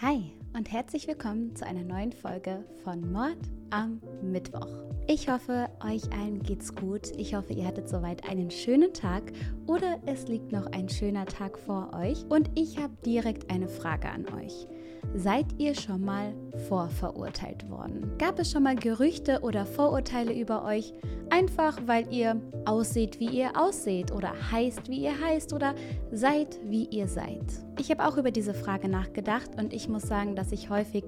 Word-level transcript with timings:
Hi 0.00 0.30
und 0.56 0.70
herzlich 0.70 1.08
willkommen 1.08 1.56
zu 1.56 1.66
einer 1.66 1.82
neuen 1.82 2.12
Folge 2.12 2.64
von 2.84 3.10
Mord 3.10 3.36
am 3.70 4.00
Mittwoch. 4.22 4.68
Ich 5.08 5.28
hoffe, 5.28 5.68
euch 5.84 6.04
allen 6.12 6.40
geht's 6.40 6.72
gut. 6.72 7.10
Ich 7.16 7.34
hoffe, 7.34 7.52
ihr 7.52 7.66
hattet 7.66 7.88
soweit 7.88 8.22
einen 8.28 8.48
schönen 8.52 8.94
Tag 8.94 9.24
oder 9.66 9.98
es 10.06 10.28
liegt 10.28 10.52
noch 10.52 10.66
ein 10.66 10.88
schöner 10.88 11.26
Tag 11.26 11.58
vor 11.58 11.90
euch. 11.94 12.24
Und 12.28 12.48
ich 12.54 12.78
habe 12.78 12.92
direkt 13.04 13.50
eine 13.50 13.66
Frage 13.66 14.08
an 14.08 14.26
euch. 14.34 14.68
Seid 15.16 15.46
ihr 15.58 15.74
schon 15.74 16.04
mal 16.04 16.32
vorverurteilt 16.68 17.68
worden? 17.68 18.12
Gab 18.18 18.38
es 18.38 18.52
schon 18.52 18.62
mal 18.62 18.76
Gerüchte 18.76 19.40
oder 19.40 19.66
Vorurteile 19.66 20.32
über 20.32 20.64
euch? 20.64 20.92
Einfach 21.30 21.78
weil 21.86 22.12
ihr 22.12 22.40
ausseht, 22.64 23.20
wie 23.20 23.28
ihr 23.28 23.50
ausseht 23.54 24.12
oder 24.12 24.32
heißt, 24.50 24.88
wie 24.88 25.04
ihr 25.04 25.20
heißt 25.20 25.52
oder 25.52 25.74
seid, 26.10 26.58
wie 26.64 26.84
ihr 26.84 27.06
seid. 27.06 27.44
Ich 27.78 27.90
habe 27.90 28.06
auch 28.06 28.16
über 28.16 28.30
diese 28.30 28.54
Frage 28.54 28.88
nachgedacht 28.88 29.50
und 29.56 29.72
ich 29.72 29.88
muss 29.88 30.02
sagen, 30.02 30.34
dass 30.34 30.52
ich 30.52 30.68
häufig 30.68 31.04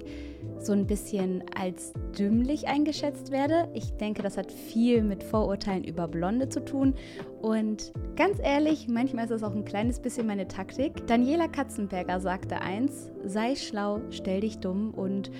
so 0.58 0.72
ein 0.72 0.86
bisschen 0.86 1.42
als 1.58 1.92
dümmlich 2.16 2.68
eingeschätzt 2.68 3.30
werde. 3.30 3.68
Ich 3.74 3.92
denke, 3.96 4.22
das 4.22 4.36
hat 4.36 4.52
viel 4.52 5.02
mit 5.02 5.24
Vorurteilen 5.24 5.84
über 5.84 6.06
Blonde 6.06 6.48
zu 6.48 6.64
tun. 6.64 6.94
Und 7.40 7.92
ganz 8.14 8.38
ehrlich, 8.40 8.86
manchmal 8.86 9.24
ist 9.24 9.30
es 9.30 9.42
auch 9.42 9.54
ein 9.54 9.64
kleines 9.64 10.00
bisschen 10.00 10.26
meine 10.26 10.46
Taktik. 10.46 11.06
Daniela 11.06 11.48
Katzenberger 11.48 12.20
sagte 12.20 12.60
eins, 12.60 13.10
sei 13.24 13.56
schlau, 13.56 14.00
stell 14.10 14.40
dich 14.40 14.58
dumm. 14.58 14.90
Und 14.90 15.30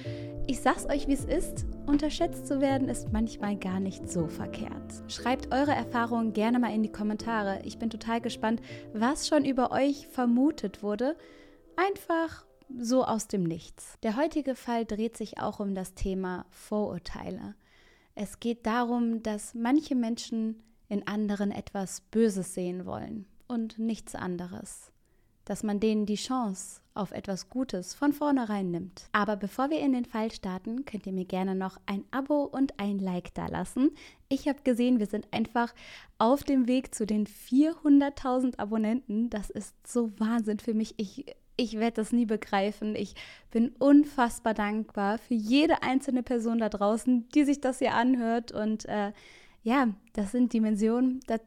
ich 0.50 0.60
sag's 0.60 0.84
euch, 0.86 1.06
wie 1.06 1.12
es 1.12 1.24
ist. 1.24 1.64
Unterschätzt 1.86 2.48
zu 2.48 2.60
werden 2.60 2.88
ist 2.88 3.12
manchmal 3.12 3.56
gar 3.56 3.78
nicht 3.78 4.10
so 4.10 4.26
verkehrt. 4.26 5.04
Schreibt 5.06 5.54
eure 5.54 5.70
Erfahrungen 5.70 6.32
gerne 6.32 6.58
mal 6.58 6.74
in 6.74 6.82
die 6.82 6.90
Kommentare. 6.90 7.60
Ich 7.62 7.78
bin 7.78 7.88
total 7.88 8.20
gespannt, 8.20 8.60
was 8.92 9.28
schon 9.28 9.44
über 9.44 9.70
euch 9.70 10.08
vermutet 10.08 10.82
wurde. 10.82 11.16
Einfach 11.76 12.44
so 12.76 13.04
aus 13.04 13.28
dem 13.28 13.44
Nichts. 13.44 13.96
Der 14.02 14.16
heutige 14.16 14.56
Fall 14.56 14.86
dreht 14.86 15.16
sich 15.16 15.38
auch 15.38 15.60
um 15.60 15.76
das 15.76 15.94
Thema 15.94 16.46
Vorurteile. 16.50 17.54
Es 18.16 18.40
geht 18.40 18.66
darum, 18.66 19.22
dass 19.22 19.54
manche 19.54 19.94
Menschen 19.94 20.64
in 20.88 21.06
anderen 21.06 21.52
etwas 21.52 22.00
Böses 22.00 22.54
sehen 22.54 22.86
wollen 22.86 23.26
und 23.46 23.78
nichts 23.78 24.16
anderes. 24.16 24.89
Dass 25.50 25.64
man 25.64 25.80
denen 25.80 26.06
die 26.06 26.14
Chance 26.14 26.80
auf 26.94 27.10
etwas 27.10 27.50
Gutes 27.50 27.92
von 27.92 28.12
vornherein 28.12 28.70
nimmt. 28.70 29.08
Aber 29.10 29.34
bevor 29.34 29.68
wir 29.68 29.80
in 29.80 29.92
den 29.92 30.04
Fall 30.04 30.30
starten, 30.30 30.84
könnt 30.84 31.08
ihr 31.08 31.12
mir 31.12 31.24
gerne 31.24 31.56
noch 31.56 31.80
ein 31.86 32.04
Abo 32.12 32.44
und 32.44 32.78
ein 32.78 33.00
Like 33.00 33.34
da 33.34 33.48
lassen. 33.48 33.90
Ich 34.28 34.46
habe 34.46 34.60
gesehen, 34.62 35.00
wir 35.00 35.06
sind 35.06 35.26
einfach 35.32 35.74
auf 36.18 36.44
dem 36.44 36.68
Weg 36.68 36.94
zu 36.94 37.04
den 37.04 37.26
400.000 37.26 38.60
Abonnenten. 38.60 39.28
Das 39.28 39.50
ist 39.50 39.74
so 39.84 40.12
Wahnsinn 40.20 40.60
für 40.60 40.72
mich. 40.72 40.94
Ich 40.98 41.26
ich 41.56 41.80
werde 41.80 41.96
das 41.96 42.12
nie 42.12 42.26
begreifen. 42.26 42.94
Ich 42.94 43.16
bin 43.50 43.70
unfassbar 43.80 44.54
dankbar 44.54 45.18
für 45.18 45.34
jede 45.34 45.82
einzelne 45.82 46.22
Person 46.22 46.58
da 46.58 46.68
draußen, 46.68 47.28
die 47.30 47.42
sich 47.42 47.60
das 47.60 47.80
hier 47.80 47.94
anhört. 47.94 48.52
Und 48.52 48.84
äh, 48.84 49.10
ja, 49.64 49.88
das 50.12 50.30
sind 50.30 50.52
Dimensionen, 50.52 51.18
das 51.26 51.40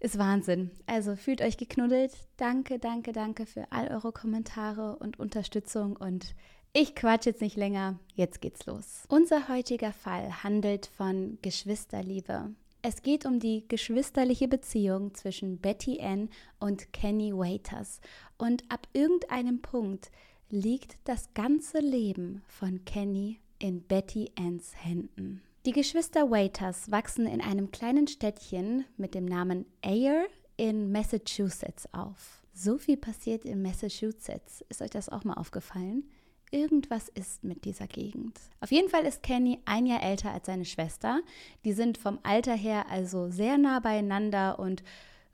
ist 0.00 0.18
Wahnsinn. 0.18 0.70
Also 0.86 1.16
fühlt 1.16 1.40
euch 1.40 1.56
geknuddelt. 1.56 2.12
Danke, 2.36 2.78
danke, 2.78 3.12
danke 3.12 3.46
für 3.46 3.70
all 3.70 3.88
eure 3.88 4.12
Kommentare 4.12 4.96
und 4.96 5.18
Unterstützung. 5.18 5.96
Und 5.96 6.34
ich 6.72 6.94
quatsch 6.94 7.26
jetzt 7.26 7.40
nicht 7.40 7.56
länger. 7.56 7.98
Jetzt 8.14 8.40
geht's 8.40 8.66
los. 8.66 9.04
Unser 9.08 9.48
heutiger 9.48 9.92
Fall 9.92 10.42
handelt 10.42 10.86
von 10.86 11.38
Geschwisterliebe. 11.42 12.54
Es 12.82 13.02
geht 13.02 13.26
um 13.26 13.40
die 13.40 13.66
geschwisterliche 13.66 14.46
Beziehung 14.46 15.14
zwischen 15.14 15.58
Betty 15.58 16.00
Ann 16.00 16.28
und 16.60 16.92
Kenny 16.92 17.32
Waiters. 17.32 18.00
Und 18.38 18.62
ab 18.70 18.86
irgendeinem 18.92 19.60
Punkt 19.60 20.10
liegt 20.50 20.96
das 21.04 21.32
ganze 21.34 21.80
Leben 21.80 22.42
von 22.46 22.84
Kenny 22.84 23.40
in 23.58 23.82
Betty 23.82 24.30
Anns 24.38 24.72
Händen. 24.76 25.42
Die 25.66 25.72
Geschwister 25.72 26.30
Waiters 26.30 26.92
wachsen 26.92 27.26
in 27.26 27.40
einem 27.40 27.72
kleinen 27.72 28.06
Städtchen 28.06 28.84
mit 28.96 29.16
dem 29.16 29.24
Namen 29.24 29.66
Ayer 29.84 30.26
in 30.56 30.92
Massachusetts 30.92 31.92
auf. 31.92 32.40
So 32.54 32.78
viel 32.78 32.96
passiert 32.96 33.44
in 33.44 33.62
Massachusetts. 33.62 34.64
Ist 34.68 34.80
euch 34.80 34.90
das 34.90 35.08
auch 35.08 35.24
mal 35.24 35.34
aufgefallen? 35.34 36.04
Irgendwas 36.52 37.08
ist 37.08 37.42
mit 37.42 37.64
dieser 37.64 37.88
Gegend. 37.88 38.38
Auf 38.60 38.70
jeden 38.70 38.88
Fall 38.88 39.04
ist 39.06 39.24
Kenny 39.24 39.58
ein 39.64 39.86
Jahr 39.86 40.04
älter 40.04 40.30
als 40.30 40.46
seine 40.46 40.64
Schwester. 40.64 41.18
Die 41.64 41.72
sind 41.72 41.98
vom 41.98 42.20
Alter 42.22 42.54
her 42.54 42.86
also 42.88 43.28
sehr 43.28 43.58
nah 43.58 43.80
beieinander 43.80 44.60
und 44.60 44.84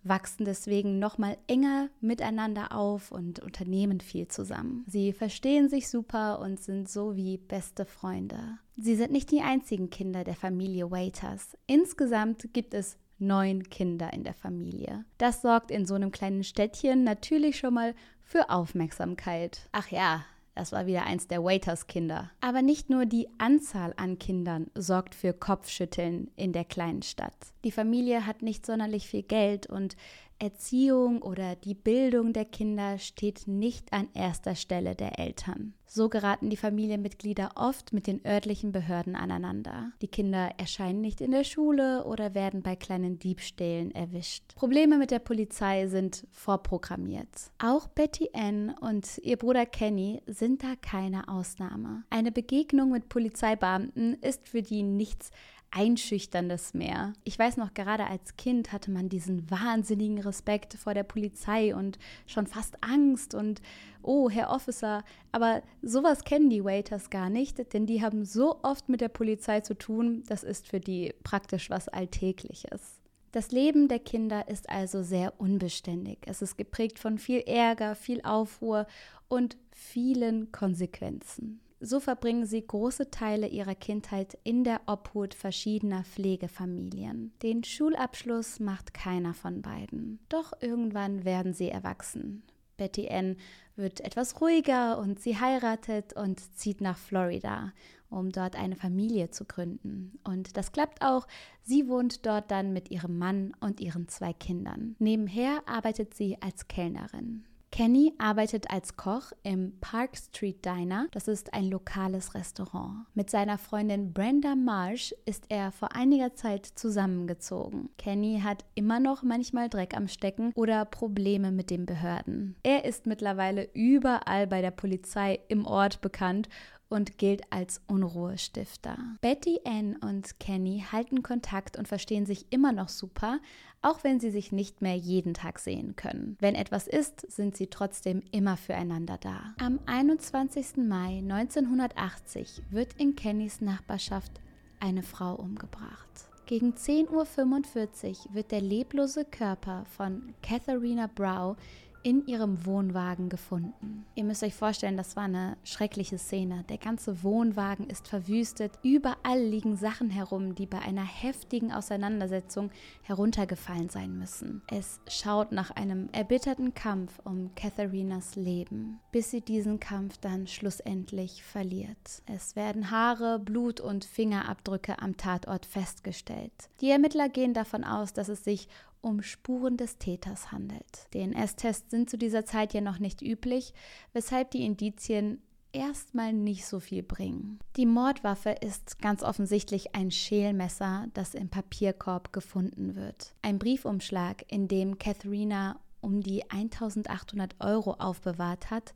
wachsen 0.04 0.44
deswegen 0.44 0.98
noch 0.98 1.18
mal 1.18 1.36
enger 1.46 1.88
miteinander 2.00 2.72
auf 2.72 3.12
und 3.12 3.40
unternehmen 3.40 4.00
viel 4.00 4.28
zusammen. 4.28 4.84
Sie 4.86 5.12
verstehen 5.12 5.68
sich 5.68 5.88
super 5.88 6.40
und 6.40 6.60
sind 6.60 6.88
so 6.88 7.16
wie 7.16 7.38
beste 7.38 7.84
Freunde. 7.84 8.58
Sie 8.76 8.96
sind 8.96 9.12
nicht 9.12 9.30
die 9.30 9.42
einzigen 9.42 9.90
Kinder 9.90 10.24
der 10.24 10.34
Familie 10.34 10.90
Waiters. 10.90 11.56
Insgesamt 11.66 12.52
gibt 12.52 12.74
es 12.74 12.96
neun 13.18 13.68
Kinder 13.70 14.12
in 14.12 14.24
der 14.24 14.34
Familie. 14.34 15.04
Das 15.18 15.42
sorgt 15.42 15.70
in 15.70 15.86
so 15.86 15.94
einem 15.94 16.10
kleinen 16.10 16.42
Städtchen 16.42 17.04
natürlich 17.04 17.58
schon 17.58 17.74
mal 17.74 17.94
für 18.24 18.50
Aufmerksamkeit. 18.50 19.68
Ach 19.72 19.88
ja, 19.88 20.24
das 20.54 20.72
war 20.72 20.86
wieder 20.86 21.04
eins 21.04 21.28
der 21.28 21.42
Waiters-Kinder. 21.42 22.30
Aber 22.40 22.62
nicht 22.62 22.90
nur 22.90 23.06
die 23.06 23.28
Anzahl 23.38 23.94
an 23.96 24.18
Kindern 24.18 24.70
sorgt 24.74 25.14
für 25.14 25.32
Kopfschütteln 25.32 26.30
in 26.36 26.52
der 26.52 26.64
kleinen 26.64 27.02
Stadt. 27.02 27.34
Die 27.64 27.72
Familie 27.72 28.26
hat 28.26 28.42
nicht 28.42 28.66
sonderlich 28.66 29.06
viel 29.06 29.22
Geld 29.22 29.66
und 29.66 29.96
Erziehung 30.42 31.22
oder 31.22 31.54
die 31.54 31.74
Bildung 31.74 32.32
der 32.32 32.44
Kinder 32.44 32.98
steht 32.98 33.46
nicht 33.46 33.92
an 33.92 34.08
erster 34.12 34.56
Stelle 34.56 34.96
der 34.96 35.20
Eltern. 35.20 35.74
So 35.86 36.08
geraten 36.08 36.50
die 36.50 36.56
Familienmitglieder 36.56 37.50
oft 37.54 37.92
mit 37.92 38.06
den 38.06 38.26
örtlichen 38.26 38.72
Behörden 38.72 39.14
aneinander. 39.14 39.92
Die 40.00 40.08
Kinder 40.08 40.50
erscheinen 40.56 41.00
nicht 41.00 41.20
in 41.20 41.30
der 41.30 41.44
Schule 41.44 42.04
oder 42.06 42.34
werden 42.34 42.62
bei 42.62 42.74
kleinen 42.74 43.18
Diebstählen 43.18 43.94
erwischt. 43.94 44.56
Probleme 44.56 44.96
mit 44.96 45.10
der 45.10 45.20
Polizei 45.20 45.86
sind 45.86 46.26
vorprogrammiert. 46.32 47.52
Auch 47.62 47.86
Betty 47.88 48.30
Ann 48.32 48.74
und 48.80 49.18
ihr 49.18 49.36
Bruder 49.36 49.66
Kenny 49.66 50.22
sind 50.26 50.64
da 50.64 50.74
keine 50.80 51.28
Ausnahme. 51.28 52.04
Eine 52.10 52.32
Begegnung 52.32 52.90
mit 52.90 53.10
Polizeibeamten 53.10 54.14
ist 54.22 54.48
für 54.48 54.62
die 54.62 54.82
nichts 54.82 55.30
Einschüchterndes 55.72 56.74
mehr. 56.74 57.14
Ich 57.24 57.38
weiß 57.38 57.56
noch, 57.56 57.74
gerade 57.74 58.06
als 58.06 58.36
Kind 58.36 58.72
hatte 58.72 58.90
man 58.90 59.08
diesen 59.08 59.50
wahnsinnigen 59.50 60.18
Respekt 60.18 60.74
vor 60.74 60.92
der 60.94 61.02
Polizei 61.02 61.74
und 61.74 61.98
schon 62.26 62.46
fast 62.46 62.76
Angst 62.82 63.34
und 63.34 63.62
oh, 64.02 64.28
Herr 64.28 64.50
Officer, 64.50 65.02
aber 65.32 65.62
sowas 65.80 66.24
kennen 66.24 66.50
die 66.50 66.64
Waiters 66.64 67.08
gar 67.08 67.30
nicht, 67.30 67.72
denn 67.72 67.86
die 67.86 68.02
haben 68.02 68.24
so 68.24 68.60
oft 68.62 68.88
mit 68.88 69.00
der 69.00 69.08
Polizei 69.08 69.60
zu 69.60 69.74
tun, 69.74 70.22
das 70.26 70.44
ist 70.44 70.68
für 70.68 70.80
die 70.80 71.14
praktisch 71.24 71.70
was 71.70 71.88
Alltägliches. 71.88 73.00
Das 73.32 73.50
Leben 73.50 73.88
der 73.88 73.98
Kinder 73.98 74.48
ist 74.48 74.68
also 74.68 75.02
sehr 75.02 75.40
unbeständig. 75.40 76.18
Es 76.26 76.42
ist 76.42 76.58
geprägt 76.58 76.98
von 76.98 77.16
viel 77.16 77.40
Ärger, 77.40 77.94
viel 77.94 78.20
Aufruhr 78.22 78.86
und 79.28 79.56
vielen 79.70 80.52
Konsequenzen. 80.52 81.60
So 81.84 81.98
verbringen 81.98 82.46
sie 82.46 82.64
große 82.64 83.10
Teile 83.10 83.48
ihrer 83.48 83.74
Kindheit 83.74 84.38
in 84.44 84.62
der 84.62 84.82
Obhut 84.86 85.34
verschiedener 85.34 86.04
Pflegefamilien. 86.04 87.32
Den 87.42 87.64
Schulabschluss 87.64 88.60
macht 88.60 88.94
keiner 88.94 89.34
von 89.34 89.62
beiden. 89.62 90.20
Doch 90.28 90.52
irgendwann 90.60 91.24
werden 91.24 91.54
sie 91.54 91.70
erwachsen. 91.70 92.44
Betty 92.76 93.08
Ann 93.08 93.36
wird 93.74 94.00
etwas 94.00 94.40
ruhiger 94.40 94.98
und 94.98 95.18
sie 95.18 95.40
heiratet 95.40 96.12
und 96.12 96.38
zieht 96.56 96.80
nach 96.80 96.96
Florida, 96.96 97.72
um 98.10 98.30
dort 98.30 98.54
eine 98.54 98.76
Familie 98.76 99.30
zu 99.30 99.44
gründen. 99.44 100.20
Und 100.22 100.56
das 100.56 100.70
klappt 100.70 101.02
auch. 101.02 101.26
Sie 101.64 101.88
wohnt 101.88 102.26
dort 102.26 102.52
dann 102.52 102.72
mit 102.72 102.92
ihrem 102.92 103.18
Mann 103.18 103.56
und 103.58 103.80
ihren 103.80 104.06
zwei 104.06 104.32
Kindern. 104.32 104.94
Nebenher 105.00 105.62
arbeitet 105.66 106.14
sie 106.14 106.40
als 106.40 106.68
Kellnerin. 106.68 107.44
Kenny 107.72 108.12
arbeitet 108.18 108.70
als 108.70 108.98
Koch 108.98 109.32
im 109.42 109.72
Park 109.80 110.18
Street 110.18 110.62
Diner. 110.62 111.06
Das 111.12 111.26
ist 111.26 111.54
ein 111.54 111.70
lokales 111.70 112.34
Restaurant. 112.34 113.06
Mit 113.14 113.30
seiner 113.30 113.56
Freundin 113.56 114.12
Brenda 114.12 114.54
Marsh 114.54 115.14
ist 115.24 115.46
er 115.48 115.72
vor 115.72 115.96
einiger 115.96 116.34
Zeit 116.34 116.66
zusammengezogen. 116.66 117.88
Kenny 117.96 118.42
hat 118.44 118.66
immer 118.74 119.00
noch 119.00 119.22
manchmal 119.22 119.70
Dreck 119.70 119.96
am 119.96 120.06
Stecken 120.06 120.52
oder 120.54 120.84
Probleme 120.84 121.50
mit 121.50 121.70
den 121.70 121.86
Behörden. 121.86 122.56
Er 122.62 122.84
ist 122.84 123.06
mittlerweile 123.06 123.66
überall 123.72 124.46
bei 124.46 124.60
der 124.60 124.70
Polizei 124.70 125.40
im 125.48 125.64
Ort 125.64 126.02
bekannt 126.02 126.50
und 126.92 127.16
gilt 127.16 127.50
als 127.50 127.80
Unruhestifter. 127.86 128.98
Betty 129.22 129.60
Ann 129.64 129.96
und 129.96 130.38
Kenny 130.38 130.84
halten 130.92 131.22
Kontakt 131.22 131.78
und 131.78 131.88
verstehen 131.88 132.26
sich 132.26 132.46
immer 132.50 132.72
noch 132.72 132.90
super, 132.90 133.40
auch 133.80 134.04
wenn 134.04 134.20
sie 134.20 134.30
sich 134.30 134.52
nicht 134.52 134.82
mehr 134.82 134.94
jeden 134.94 135.32
Tag 135.32 135.58
sehen 135.58 135.96
können. 135.96 136.36
Wenn 136.38 136.54
etwas 136.54 136.86
ist, 136.86 137.30
sind 137.32 137.56
sie 137.56 137.68
trotzdem 137.68 138.22
immer 138.30 138.56
füreinander 138.56 139.18
da. 139.18 139.54
Am 139.58 139.80
21. 139.86 140.76
Mai 140.86 141.18
1980 141.18 142.62
wird 142.70 142.92
in 142.98 143.16
Kennys 143.16 143.60
Nachbarschaft 143.62 144.40
eine 144.78 145.02
Frau 145.02 145.34
umgebracht. 145.34 146.28
Gegen 146.44 146.74
10.45 146.74 147.10
Uhr 147.10 148.34
wird 148.34 148.50
der 148.50 148.60
leblose 148.60 149.24
Körper 149.24 149.86
von 149.96 150.34
Katharina 150.42 151.06
Brow 151.06 151.56
in 152.02 152.26
ihrem 152.26 152.66
Wohnwagen 152.66 153.28
gefunden. 153.28 154.04
Ihr 154.14 154.24
müsst 154.24 154.42
euch 154.42 154.54
vorstellen, 154.54 154.96
das 154.96 155.16
war 155.16 155.24
eine 155.24 155.56
schreckliche 155.64 156.18
Szene. 156.18 156.64
Der 156.68 156.78
ganze 156.78 157.22
Wohnwagen 157.22 157.88
ist 157.88 158.08
verwüstet. 158.08 158.72
Überall 158.82 159.40
liegen 159.40 159.76
Sachen 159.76 160.10
herum, 160.10 160.54
die 160.54 160.66
bei 160.66 160.80
einer 160.80 161.04
heftigen 161.04 161.72
Auseinandersetzung 161.72 162.70
heruntergefallen 163.02 163.88
sein 163.88 164.18
müssen. 164.18 164.62
Es 164.70 165.00
schaut 165.08 165.52
nach 165.52 165.70
einem 165.70 166.08
erbitterten 166.12 166.74
Kampf 166.74 167.20
um 167.24 167.54
Katharinas 167.54 168.36
Leben, 168.36 168.98
bis 169.12 169.30
sie 169.30 169.40
diesen 169.40 169.80
Kampf 169.80 170.18
dann 170.18 170.46
schlussendlich 170.46 171.42
verliert. 171.42 172.22
Es 172.26 172.56
werden 172.56 172.90
Haare, 172.90 173.38
Blut 173.38 173.80
und 173.80 174.04
Fingerabdrücke 174.04 175.00
am 175.00 175.16
Tatort 175.16 175.66
festgestellt. 175.66 176.52
Die 176.80 176.90
Ermittler 176.90 177.28
gehen 177.28 177.54
davon 177.54 177.84
aus, 177.84 178.12
dass 178.12 178.28
es 178.28 178.44
sich 178.44 178.68
um 179.02 179.22
Spuren 179.22 179.76
des 179.76 179.98
Täters 179.98 180.50
handelt. 180.50 181.08
DNS-Tests 181.12 181.90
sind 181.90 182.08
zu 182.08 182.16
dieser 182.16 182.46
Zeit 182.46 182.72
ja 182.72 182.80
noch 182.80 182.98
nicht 182.98 183.20
üblich, 183.20 183.74
weshalb 184.12 184.50
die 184.52 184.64
Indizien 184.64 185.42
erstmal 185.72 186.32
nicht 186.32 186.66
so 186.66 186.80
viel 186.80 187.02
bringen. 187.02 187.58
Die 187.76 187.86
Mordwaffe 187.86 188.50
ist 188.50 189.00
ganz 189.00 189.22
offensichtlich 189.22 189.94
ein 189.94 190.10
Schälmesser, 190.10 191.06
das 191.14 191.34
im 191.34 191.48
Papierkorb 191.48 192.32
gefunden 192.32 192.94
wird. 192.94 193.34
Ein 193.42 193.58
Briefumschlag, 193.58 194.44
in 194.48 194.68
dem 194.68 194.98
Katharina 194.98 195.80
um 196.00 196.20
die 196.20 196.50
1800 196.50 197.56
Euro 197.60 197.92
aufbewahrt 197.94 198.70
hat, 198.70 198.94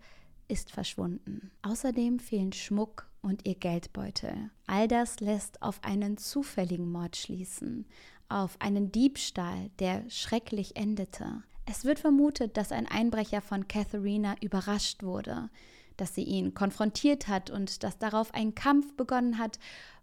ist 0.49 0.71
verschwunden. 0.71 1.51
Außerdem 1.63 2.19
fehlen 2.19 2.53
Schmuck 2.53 3.09
und 3.23 3.47
ihr 3.47 3.55
Geldbeutel. 3.55 4.51
All 4.67 4.87
das 4.87 5.21
lässt 5.21 5.63
auf 5.63 5.83
einen 5.83 6.17
zufälligen 6.17 6.91
Mord 6.91 7.17
schließen, 7.17 7.87
auf 8.29 8.61
einen 8.61 8.93
Diebstahl, 8.93 9.71
der 9.79 10.09
schrecklich 10.09 10.77
endete. 10.77 11.43
Es 11.65 11.85
wird 11.85 11.99
vermutet, 11.99 12.57
dass 12.57 12.73
ein 12.73 12.87
Einbrecher 12.87 13.41
von 13.41 13.67
Katharina 13.67 14.37
überrascht 14.41 15.03
wurde, 15.03 15.51
dass 15.97 16.15
sie 16.15 16.23
ihn 16.23 16.55
konfrontiert 16.55 17.29
hat 17.29 17.51
und 17.51 17.83
dass 17.83 17.99
darauf 17.99 18.33
ein 18.35 18.55
Kampf 18.55 18.95
begonnen 18.97 19.39
hat 19.39 19.59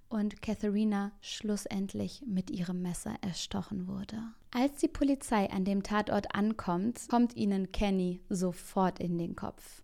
und 0.10 0.42
Katharina 0.42 1.12
schlussendlich 1.22 2.24
mit 2.25 2.52
ihrem 2.52 2.81
Messer 2.81 3.16
erstochen 3.22 3.88
wurde. 3.88 4.22
Als 4.52 4.78
die 4.78 4.88
Polizei 4.88 5.50
an 5.50 5.66
dem 5.66 5.81
Tatort 5.81 6.36
ankommt, 6.36 7.08
kommt 7.10 7.36
ihnen 7.36 7.72
Kenny 7.72 8.22
sofort 8.30 9.00
in 9.00 9.18
den 9.18 9.36
Kopf. 9.36 9.82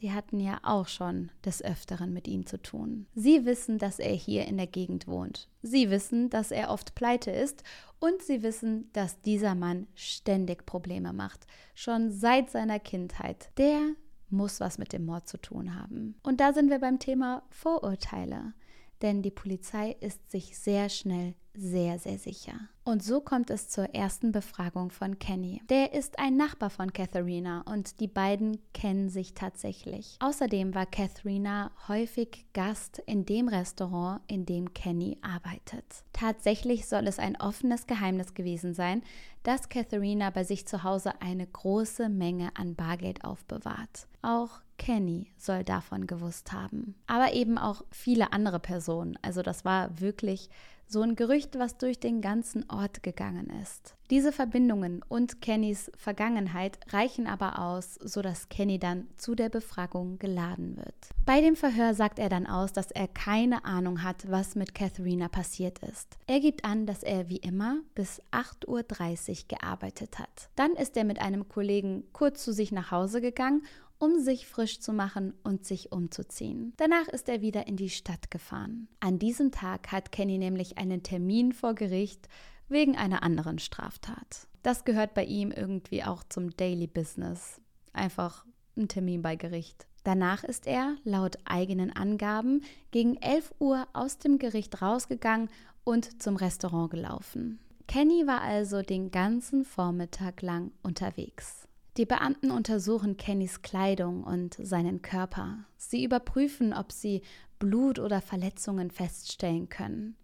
Sie 0.00 0.12
hatten 0.12 0.40
ja 0.40 0.58
auch 0.62 0.88
schon 0.88 1.30
des 1.44 1.62
Öfteren 1.62 2.14
mit 2.14 2.26
ihm 2.26 2.46
zu 2.46 2.60
tun. 2.60 3.06
Sie 3.14 3.44
wissen, 3.44 3.76
dass 3.76 3.98
er 3.98 4.14
hier 4.14 4.46
in 4.46 4.56
der 4.56 4.66
Gegend 4.66 5.06
wohnt. 5.06 5.48
Sie 5.60 5.90
wissen, 5.90 6.30
dass 6.30 6.50
er 6.50 6.70
oft 6.70 6.94
pleite 6.94 7.30
ist 7.30 7.64
und 7.98 8.22
sie 8.22 8.42
wissen, 8.42 8.90
dass 8.94 9.20
dieser 9.20 9.54
Mann 9.54 9.86
ständig 9.94 10.64
Probleme 10.64 11.12
macht, 11.12 11.46
schon 11.74 12.10
seit 12.10 12.48
seiner 12.48 12.78
Kindheit. 12.78 13.50
Der 13.58 13.90
muss 14.30 14.58
was 14.58 14.78
mit 14.78 14.94
dem 14.94 15.04
Mord 15.04 15.28
zu 15.28 15.36
tun 15.36 15.74
haben. 15.74 16.14
Und 16.22 16.40
da 16.40 16.54
sind 16.54 16.70
wir 16.70 16.78
beim 16.78 16.98
Thema 16.98 17.42
Vorurteile 17.50 18.54
denn 19.02 19.22
die 19.22 19.30
Polizei 19.30 19.96
ist 20.00 20.30
sich 20.30 20.58
sehr 20.58 20.88
schnell 20.88 21.34
sehr, 21.54 21.98
sehr 21.98 22.18
sicher. 22.18 22.54
Und 22.84 23.02
so 23.02 23.20
kommt 23.20 23.50
es 23.50 23.68
zur 23.68 23.94
ersten 23.94 24.32
Befragung 24.32 24.90
von 24.90 25.18
Kenny. 25.18 25.60
Der 25.68 25.92
ist 25.92 26.18
ein 26.18 26.36
Nachbar 26.36 26.70
von 26.70 26.92
Katharina 26.92 27.62
und 27.62 28.00
die 28.00 28.08
beiden 28.08 28.58
kennen 28.72 29.10
sich 29.10 29.34
tatsächlich. 29.34 30.16
Außerdem 30.20 30.74
war 30.74 30.86
Katharina 30.86 31.70
häufig 31.88 32.46
Gast 32.52 32.98
in 33.06 33.26
dem 33.26 33.48
Restaurant, 33.48 34.22
in 34.26 34.46
dem 34.46 34.72
Kenny 34.74 35.18
arbeitet. 35.22 35.84
Tatsächlich 36.12 36.86
soll 36.86 37.06
es 37.06 37.18
ein 37.18 37.40
offenes 37.40 37.86
Geheimnis 37.86 38.34
gewesen 38.34 38.74
sein, 38.74 39.02
dass 39.42 39.68
Katharina 39.68 40.30
bei 40.30 40.44
sich 40.44 40.66
zu 40.66 40.82
Hause 40.82 41.20
eine 41.20 41.46
große 41.46 42.08
Menge 42.08 42.50
an 42.54 42.74
Bargeld 42.74 43.24
aufbewahrt. 43.24 44.06
Auch 44.22 44.60
Kenny 44.78 45.30
soll 45.36 45.64
davon 45.64 46.06
gewusst 46.06 46.52
haben. 46.52 46.94
Aber 47.06 47.32
eben 47.32 47.58
auch 47.58 47.84
viele 47.90 48.32
andere 48.32 48.58
Personen. 48.58 49.18
Also 49.22 49.42
das 49.42 49.64
war 49.64 50.00
wirklich 50.00 50.48
so 50.90 51.02
ein 51.02 51.14
Gerücht, 51.14 51.56
was 51.58 51.78
durch 51.78 52.00
den 52.00 52.20
ganzen 52.20 52.68
Ort 52.68 53.02
gegangen 53.02 53.48
ist. 53.62 53.94
Diese 54.10 54.32
Verbindungen 54.32 55.04
und 55.08 55.40
Kennys 55.40 55.92
Vergangenheit 55.96 56.80
reichen 56.92 57.28
aber 57.28 57.60
aus, 57.60 57.94
sodass 57.94 58.48
Kenny 58.48 58.80
dann 58.80 59.06
zu 59.16 59.36
der 59.36 59.50
Befragung 59.50 60.18
geladen 60.18 60.76
wird. 60.76 60.94
Bei 61.24 61.40
dem 61.40 61.54
Verhör 61.54 61.94
sagt 61.94 62.18
er 62.18 62.28
dann 62.28 62.48
aus, 62.48 62.72
dass 62.72 62.90
er 62.90 63.06
keine 63.06 63.64
Ahnung 63.64 64.02
hat, 64.02 64.28
was 64.28 64.56
mit 64.56 64.74
Katharina 64.74 65.28
passiert 65.28 65.78
ist. 65.78 66.18
Er 66.26 66.40
gibt 66.40 66.64
an, 66.64 66.86
dass 66.86 67.04
er 67.04 67.28
wie 67.28 67.36
immer 67.36 67.76
bis 67.94 68.20
8.30 68.32 68.66
Uhr 68.66 69.48
gearbeitet 69.48 70.18
hat. 70.18 70.50
Dann 70.56 70.72
ist 70.72 70.96
er 70.96 71.04
mit 71.04 71.20
einem 71.20 71.48
Kollegen 71.48 72.02
kurz 72.12 72.42
zu 72.42 72.52
sich 72.52 72.72
nach 72.72 72.90
Hause 72.90 73.20
gegangen 73.20 73.62
um 74.00 74.18
sich 74.18 74.46
frisch 74.46 74.80
zu 74.80 74.92
machen 74.92 75.34
und 75.44 75.64
sich 75.64 75.92
umzuziehen. 75.92 76.72
Danach 76.78 77.06
ist 77.08 77.28
er 77.28 77.42
wieder 77.42 77.68
in 77.68 77.76
die 77.76 77.90
Stadt 77.90 78.30
gefahren. 78.30 78.88
An 78.98 79.18
diesem 79.18 79.52
Tag 79.52 79.92
hat 79.92 80.10
Kenny 80.10 80.38
nämlich 80.38 80.78
einen 80.78 81.04
Termin 81.04 81.52
vor 81.52 81.74
Gericht 81.74 82.28
wegen 82.68 82.96
einer 82.96 83.22
anderen 83.22 83.58
Straftat. 83.58 84.48
Das 84.62 84.84
gehört 84.84 85.14
bei 85.14 85.24
ihm 85.24 85.52
irgendwie 85.52 86.02
auch 86.02 86.24
zum 86.24 86.56
Daily 86.56 86.86
Business. 86.86 87.60
Einfach 87.92 88.46
ein 88.76 88.88
Termin 88.88 89.22
bei 89.22 89.36
Gericht. 89.36 89.86
Danach 90.02 90.44
ist 90.44 90.66
er, 90.66 90.96
laut 91.04 91.36
eigenen 91.44 91.94
Angaben, 91.94 92.62
gegen 92.90 93.16
11 93.16 93.54
Uhr 93.58 93.86
aus 93.92 94.16
dem 94.16 94.38
Gericht 94.38 94.80
rausgegangen 94.80 95.50
und 95.84 96.22
zum 96.22 96.36
Restaurant 96.36 96.90
gelaufen. 96.90 97.58
Kenny 97.86 98.26
war 98.26 98.40
also 98.40 98.80
den 98.80 99.10
ganzen 99.10 99.64
Vormittag 99.64 100.40
lang 100.40 100.70
unterwegs. 100.82 101.66
Die 101.96 102.06
Beamten 102.06 102.50
untersuchen 102.50 103.16
Kennys 103.16 103.62
Kleidung 103.62 104.22
und 104.22 104.54
seinen 104.62 105.02
Körper. 105.02 105.64
Sie 105.76 106.04
überprüfen, 106.04 106.72
ob 106.72 106.92
sie 106.92 107.22
Blut 107.58 107.98
oder 107.98 108.20
Verletzungen 108.20 108.90
feststellen 108.90 109.68
können. 109.68 110.16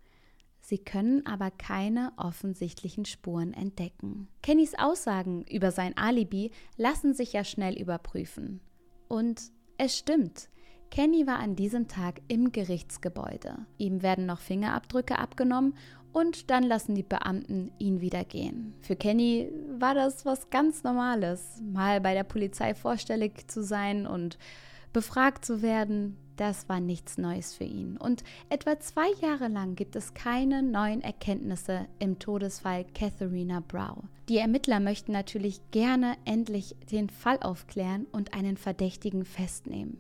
Sie 0.61 0.79
können 0.79 1.25
aber 1.27 1.51
keine 1.51 2.13
offensichtlichen 2.17 3.05
Spuren 3.05 3.53
entdecken. 3.53 4.29
Kennys 4.43 4.75
Aussagen 4.77 5.45
über 5.45 5.71
sein 5.71 5.97
Alibi 5.97 6.51
lassen 6.77 7.15
sich 7.15 7.33
ja 7.33 7.45
schnell 7.45 7.81
überprüfen. 7.81 8.61
Und 9.09 9.53
es 9.79 9.97
stimmt. 9.97 10.49
Kenny 10.91 11.27
war 11.27 11.38
an 11.38 11.56
diesem 11.56 11.88
Tag 11.88 12.21
im 12.29 12.53
Gerichtsgebäude. 12.53 13.56
Ihm 13.79 14.03
werden 14.03 14.27
noch 14.27 14.41
Fingerabdrücke 14.41 15.19
abgenommen 15.19 15.75
und 16.12 16.50
dann 16.50 16.62
lassen 16.62 16.94
die 16.94 17.03
Beamten 17.03 17.71
ihn 17.79 18.00
wieder 18.00 18.25
gehen. 18.25 18.73
Für 18.81 18.97
Kenny 18.97 19.50
war 19.79 19.94
das 19.94 20.25
was 20.25 20.49
ganz 20.49 20.83
Normales, 20.83 21.61
mal 21.62 22.00
bei 22.00 22.15
der 22.15 22.25
Polizei 22.25 22.75
vorstellig 22.75 23.49
zu 23.49 23.62
sein 23.62 24.06
und 24.06 24.38
befragt 24.94 25.44
zu 25.44 25.61
werden. 25.61 26.17
Das 26.37 26.71
war 26.71 26.81
nichts 26.81 27.19
Neues 27.19 27.55
für 27.55 27.65
ihn. 27.65 27.99
Und 27.99 28.25
etwa 28.49 28.81
zwei 28.81 29.10
Jahre 29.20 29.49
lang 29.49 29.75
gibt 29.75 29.94
es 29.94 30.15
keine 30.15 30.63
neuen 30.63 31.03
Erkenntnisse 31.03 31.87
im 31.99 32.19
Todesfall 32.19 32.87
Katharina 32.94 33.60
Brow. 33.60 33.99
Die 34.31 34.39
Ermittler 34.39 34.81
möchten 34.81 35.13
natürlich 35.13 35.60
gerne 35.70 36.15
endlich 36.25 36.77
den 36.91 37.10
Fall 37.10 37.39
aufklären 37.41 38.06
und 38.13 38.32
einen 38.32 38.56
Verdächtigen 38.56 39.27
festnehmen. 39.27 39.99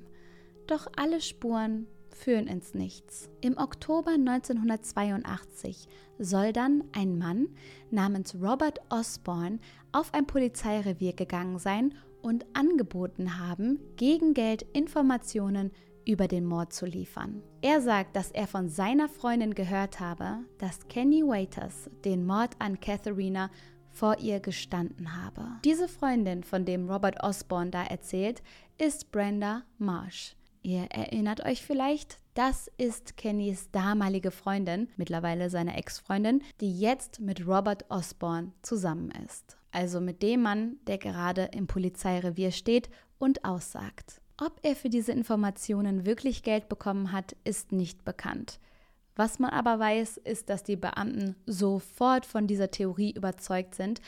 Doch 0.66 0.88
alle 0.96 1.20
Spuren 1.20 1.86
führen 2.10 2.48
ins 2.48 2.74
Nichts. 2.74 3.30
Im 3.40 3.56
Oktober 3.56 4.12
1982 4.12 5.86
soll 6.18 6.52
dann 6.52 6.84
ein 6.92 7.18
Mann 7.18 7.48
namens 7.90 8.34
Robert 8.34 8.80
Osborne 8.88 9.58
auf 9.92 10.12
ein 10.14 10.26
Polizeirevier 10.26 11.12
gegangen 11.12 11.58
sein 11.58 11.94
und 12.22 12.44
angeboten 12.54 13.38
haben, 13.38 13.78
gegen 13.96 14.34
Geld 14.34 14.62
Informationen 14.72 15.70
über 16.06 16.26
den 16.26 16.44
Mord 16.44 16.72
zu 16.72 16.86
liefern. 16.86 17.42
Er 17.62 17.80
sagt, 17.80 18.16
dass 18.16 18.30
er 18.30 18.46
von 18.46 18.68
seiner 18.68 19.08
Freundin 19.08 19.54
gehört 19.54 20.00
habe, 20.00 20.38
dass 20.58 20.88
Kenny 20.88 21.22
Waiters 21.22 21.90
den 22.04 22.24
Mord 22.26 22.52
an 22.58 22.80
Katharina 22.80 23.50
vor 23.90 24.18
ihr 24.18 24.40
gestanden 24.40 25.16
habe. 25.22 25.46
Diese 25.64 25.88
Freundin, 25.88 26.44
von 26.44 26.64
dem 26.64 26.88
Robert 26.90 27.22
Osborne 27.22 27.70
da 27.70 27.84
erzählt, 27.84 28.42
ist 28.78 29.10
Brenda 29.10 29.62
Marsh. 29.78 30.36
Ihr 30.66 30.86
erinnert 30.90 31.44
euch 31.44 31.64
vielleicht, 31.64 32.18
das 32.34 32.68
ist 32.76 33.16
Kennys 33.16 33.70
damalige 33.70 34.32
Freundin, 34.32 34.88
mittlerweile 34.96 35.48
seine 35.48 35.76
Ex-Freundin, 35.76 36.42
die 36.60 36.76
jetzt 36.76 37.20
mit 37.20 37.46
Robert 37.46 37.88
Osborne 37.88 38.50
zusammen 38.62 39.12
ist. 39.24 39.56
Also 39.70 40.00
mit 40.00 40.24
dem 40.24 40.42
Mann, 40.42 40.78
der 40.88 40.98
gerade 40.98 41.50
im 41.52 41.68
Polizeirevier 41.68 42.50
steht 42.50 42.90
und 43.20 43.44
aussagt. 43.44 44.20
Ob 44.38 44.58
er 44.62 44.74
für 44.74 44.88
diese 44.88 45.12
Informationen 45.12 46.04
wirklich 46.04 46.42
Geld 46.42 46.68
bekommen 46.68 47.12
hat, 47.12 47.36
ist 47.44 47.70
nicht 47.70 48.04
bekannt. 48.04 48.58
Was 49.14 49.38
man 49.38 49.50
aber 49.50 49.78
weiß, 49.78 50.16
ist, 50.16 50.50
dass 50.50 50.64
die 50.64 50.74
Beamten 50.74 51.36
sofort 51.46 52.26
von 52.26 52.48
dieser 52.48 52.72
Theorie 52.72 53.12
überzeugt 53.12 53.76
sind 53.76 54.00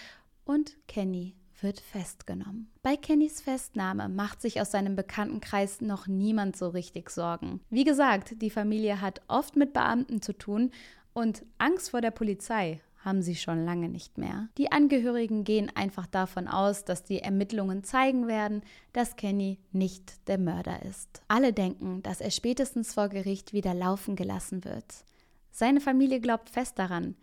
und 0.45 0.77
Kenny 0.88 1.37
wird 1.62 1.81
festgenommen. 1.81 2.71
Bei 2.83 2.97
Kennys 2.97 3.41
Festnahme 3.41 4.09
macht 4.09 4.41
sich 4.41 4.61
aus 4.61 4.71
seinem 4.71 4.97
Bekanntenkreis 4.97 5.81
noch 5.81 6.07
niemand 6.07 6.57
so 6.57 6.69
richtig 6.69 7.11
Sorgen. 7.11 7.61
Wie 7.71 7.85
gesagt, 7.85 8.41
die 8.43 8.50
Familie 8.50 9.00
hat 9.00 9.21
oft 9.29 9.57
mit 9.57 9.73
Beamten 9.73 10.23
zu 10.23 10.33
tun 10.33 10.71
und 11.12 11.45
Angst 11.59 11.91
vor 11.91 12.00
der 12.00 12.11
Polizei 12.11 12.81
haben 13.05 13.23
sie 13.23 13.37
schon 13.37 13.65
lange 13.65 13.88
nicht 13.88 14.19
mehr. 14.19 14.49
Die 14.59 14.73
Angehörigen 14.73 15.45
gehen 15.45 15.71
einfach 15.75 16.07
davon 16.07 16.49
aus, 16.49 16.85
dass 16.85 17.05
die 17.05 17.21
Ermittlungen 17.21 17.85
zeigen 17.85 18.27
werden, 18.27 18.62
dass 18.93 19.17
Kenny 19.17 19.59
nicht 19.73 20.29
der 20.29 20.38
Mörder 20.38 20.83
ist. 20.83 21.23
Alle 21.29 21.53
denken, 21.53 22.03
dass 22.03 22.21
er 22.21 22.31
spätestens 22.31 22.95
vor 22.95 23.09
Gericht 23.09 23.53
wieder 23.53 23.73
laufen 23.73 24.17
gelassen 24.17 24.65
wird. 24.65 25.05
Seine 25.50 25.81
Familie 25.81 26.21
glaubt 26.21 26.50
fest 26.50 26.79
daran, 26.79 27.17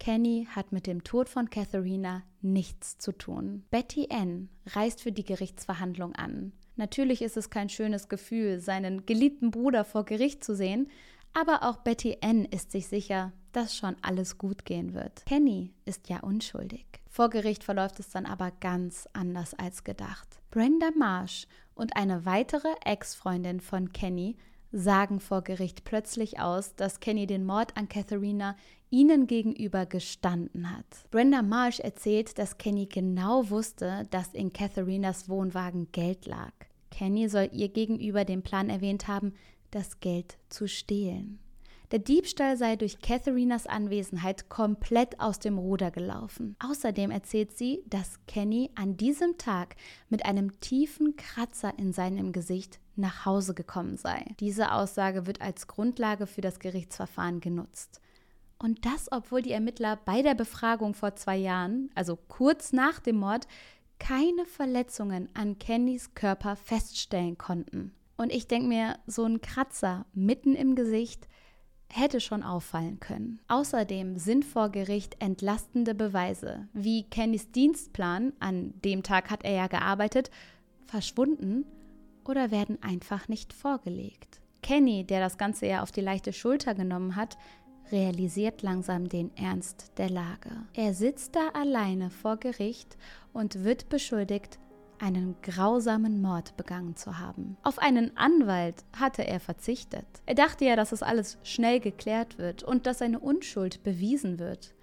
Kenny 0.00 0.48
hat 0.50 0.72
mit 0.72 0.86
dem 0.86 1.04
Tod 1.04 1.28
von 1.28 1.50
Katharina 1.50 2.22
nichts 2.40 2.98
zu 2.98 3.12
tun. 3.12 3.64
Betty 3.70 4.08
Ann 4.10 4.48
reist 4.66 5.02
für 5.02 5.12
die 5.12 5.24
Gerichtsverhandlung 5.24 6.16
an. 6.16 6.52
Natürlich 6.76 7.20
ist 7.20 7.36
es 7.36 7.50
kein 7.50 7.68
schönes 7.68 8.08
Gefühl, 8.08 8.60
seinen 8.60 9.04
geliebten 9.04 9.50
Bruder 9.50 9.84
vor 9.84 10.06
Gericht 10.06 10.42
zu 10.42 10.56
sehen, 10.56 10.88
aber 11.34 11.62
auch 11.62 11.76
Betty 11.76 12.16
Ann 12.22 12.46
ist 12.46 12.72
sich 12.72 12.88
sicher, 12.88 13.32
dass 13.52 13.76
schon 13.76 13.94
alles 14.00 14.38
gut 14.38 14.64
gehen 14.64 14.94
wird. 14.94 15.26
Kenny 15.26 15.74
ist 15.84 16.08
ja 16.08 16.20
unschuldig. 16.20 16.86
Vor 17.06 17.28
Gericht 17.28 17.62
verläuft 17.62 18.00
es 18.00 18.08
dann 18.08 18.24
aber 18.24 18.52
ganz 18.52 19.06
anders 19.12 19.52
als 19.52 19.84
gedacht. 19.84 20.40
Brenda 20.50 20.90
Marsh 20.96 21.46
und 21.74 21.94
eine 21.96 22.24
weitere 22.24 22.72
Ex-Freundin 22.84 23.60
von 23.60 23.92
Kenny 23.92 24.36
sagen 24.72 25.20
vor 25.20 25.42
Gericht 25.42 25.84
plötzlich 25.84 26.40
aus, 26.40 26.74
dass 26.76 27.00
Kenny 27.00 27.26
den 27.26 27.44
Mord 27.44 27.76
an 27.76 27.88
Katharina 27.88 28.56
ihnen 28.90 29.26
gegenüber 29.26 29.86
gestanden 29.86 30.76
hat. 30.76 30.86
Brenda 31.10 31.42
Marsh 31.42 31.80
erzählt, 31.80 32.38
dass 32.38 32.58
Kenny 32.58 32.86
genau 32.86 33.50
wusste, 33.50 34.06
dass 34.10 34.34
in 34.34 34.52
Katharinas 34.52 35.28
Wohnwagen 35.28 35.90
Geld 35.92 36.26
lag. 36.26 36.52
Kenny 36.90 37.28
soll 37.28 37.48
ihr 37.52 37.68
gegenüber 37.68 38.24
den 38.24 38.42
Plan 38.42 38.68
erwähnt 38.68 39.06
haben, 39.08 39.34
das 39.70 40.00
Geld 40.00 40.38
zu 40.48 40.66
stehlen. 40.66 41.38
Der 41.90 41.98
Diebstahl 41.98 42.56
sei 42.56 42.76
durch 42.76 43.00
Katharinas 43.00 43.66
Anwesenheit 43.66 44.48
komplett 44.48 45.18
aus 45.18 45.40
dem 45.40 45.58
Ruder 45.58 45.90
gelaufen. 45.90 46.54
Außerdem 46.60 47.10
erzählt 47.10 47.56
sie, 47.56 47.82
dass 47.86 48.20
Kenny 48.28 48.70
an 48.76 48.96
diesem 48.96 49.38
Tag 49.38 49.74
mit 50.08 50.24
einem 50.24 50.60
tiefen 50.60 51.16
Kratzer 51.16 51.76
in 51.76 51.92
seinem 51.92 52.30
Gesicht 52.30 52.78
nach 52.94 53.26
Hause 53.26 53.54
gekommen 53.54 53.96
sei. 53.96 54.24
Diese 54.38 54.70
Aussage 54.70 55.26
wird 55.26 55.40
als 55.40 55.66
Grundlage 55.66 56.28
für 56.28 56.42
das 56.42 56.60
Gerichtsverfahren 56.60 57.40
genutzt. 57.40 58.00
Und 58.56 58.86
das, 58.86 59.10
obwohl 59.10 59.42
die 59.42 59.52
Ermittler 59.52 59.96
bei 59.96 60.22
der 60.22 60.34
Befragung 60.34 60.94
vor 60.94 61.16
zwei 61.16 61.38
Jahren, 61.38 61.90
also 61.96 62.16
kurz 62.28 62.72
nach 62.72 63.00
dem 63.00 63.16
Mord, 63.16 63.48
keine 63.98 64.44
Verletzungen 64.44 65.28
an 65.34 65.58
Kennys 65.58 66.14
Körper 66.14 66.54
feststellen 66.54 67.36
konnten. 67.36 67.94
Und 68.16 68.30
ich 68.30 68.46
denke 68.46 68.68
mir, 68.68 68.98
so 69.06 69.24
ein 69.24 69.40
Kratzer 69.40 70.06
mitten 70.12 70.54
im 70.54 70.76
Gesicht 70.76 71.26
hätte 71.92 72.20
schon 72.20 72.42
auffallen 72.42 73.00
können. 73.00 73.40
Außerdem 73.48 74.16
sind 74.16 74.44
vor 74.44 74.70
Gericht 74.70 75.16
entlastende 75.18 75.94
Beweise, 75.94 76.68
wie 76.72 77.04
Kennys 77.04 77.50
Dienstplan, 77.50 78.32
an 78.40 78.74
dem 78.84 79.02
Tag 79.02 79.30
hat 79.30 79.44
er 79.44 79.52
ja 79.52 79.66
gearbeitet, 79.66 80.30
verschwunden 80.86 81.64
oder 82.24 82.50
werden 82.50 82.82
einfach 82.82 83.28
nicht 83.28 83.52
vorgelegt. 83.52 84.40
Kenny, 84.62 85.04
der 85.04 85.20
das 85.20 85.38
Ganze 85.38 85.66
ja 85.66 85.82
auf 85.82 85.90
die 85.90 86.00
leichte 86.00 86.32
Schulter 86.32 86.74
genommen 86.74 87.16
hat, 87.16 87.36
realisiert 87.90 88.62
langsam 88.62 89.08
den 89.08 89.36
Ernst 89.36 89.92
der 89.98 90.10
Lage. 90.10 90.50
Er 90.74 90.94
sitzt 90.94 91.34
da 91.34 91.48
alleine 91.54 92.10
vor 92.10 92.36
Gericht 92.36 92.96
und 93.32 93.64
wird 93.64 93.88
beschuldigt, 93.88 94.58
einen 95.00 95.36
grausamen 95.42 96.20
Mord 96.20 96.56
begangen 96.56 96.94
zu 96.94 97.18
haben. 97.18 97.56
Auf 97.62 97.78
einen 97.78 98.16
Anwalt 98.16 98.84
hatte 98.96 99.26
er 99.26 99.40
verzichtet. 99.40 100.06
Er 100.26 100.34
dachte 100.34 100.64
ja, 100.64 100.76
dass 100.76 100.92
es 100.92 101.02
alles 101.02 101.38
schnell 101.42 101.80
geklärt 101.80 102.38
wird 102.38 102.62
und 102.62 102.86
dass 102.86 102.98
seine 102.98 103.18
Unschuld 103.18 103.82
bewiesen 103.82 104.38
wird. 104.38 104.74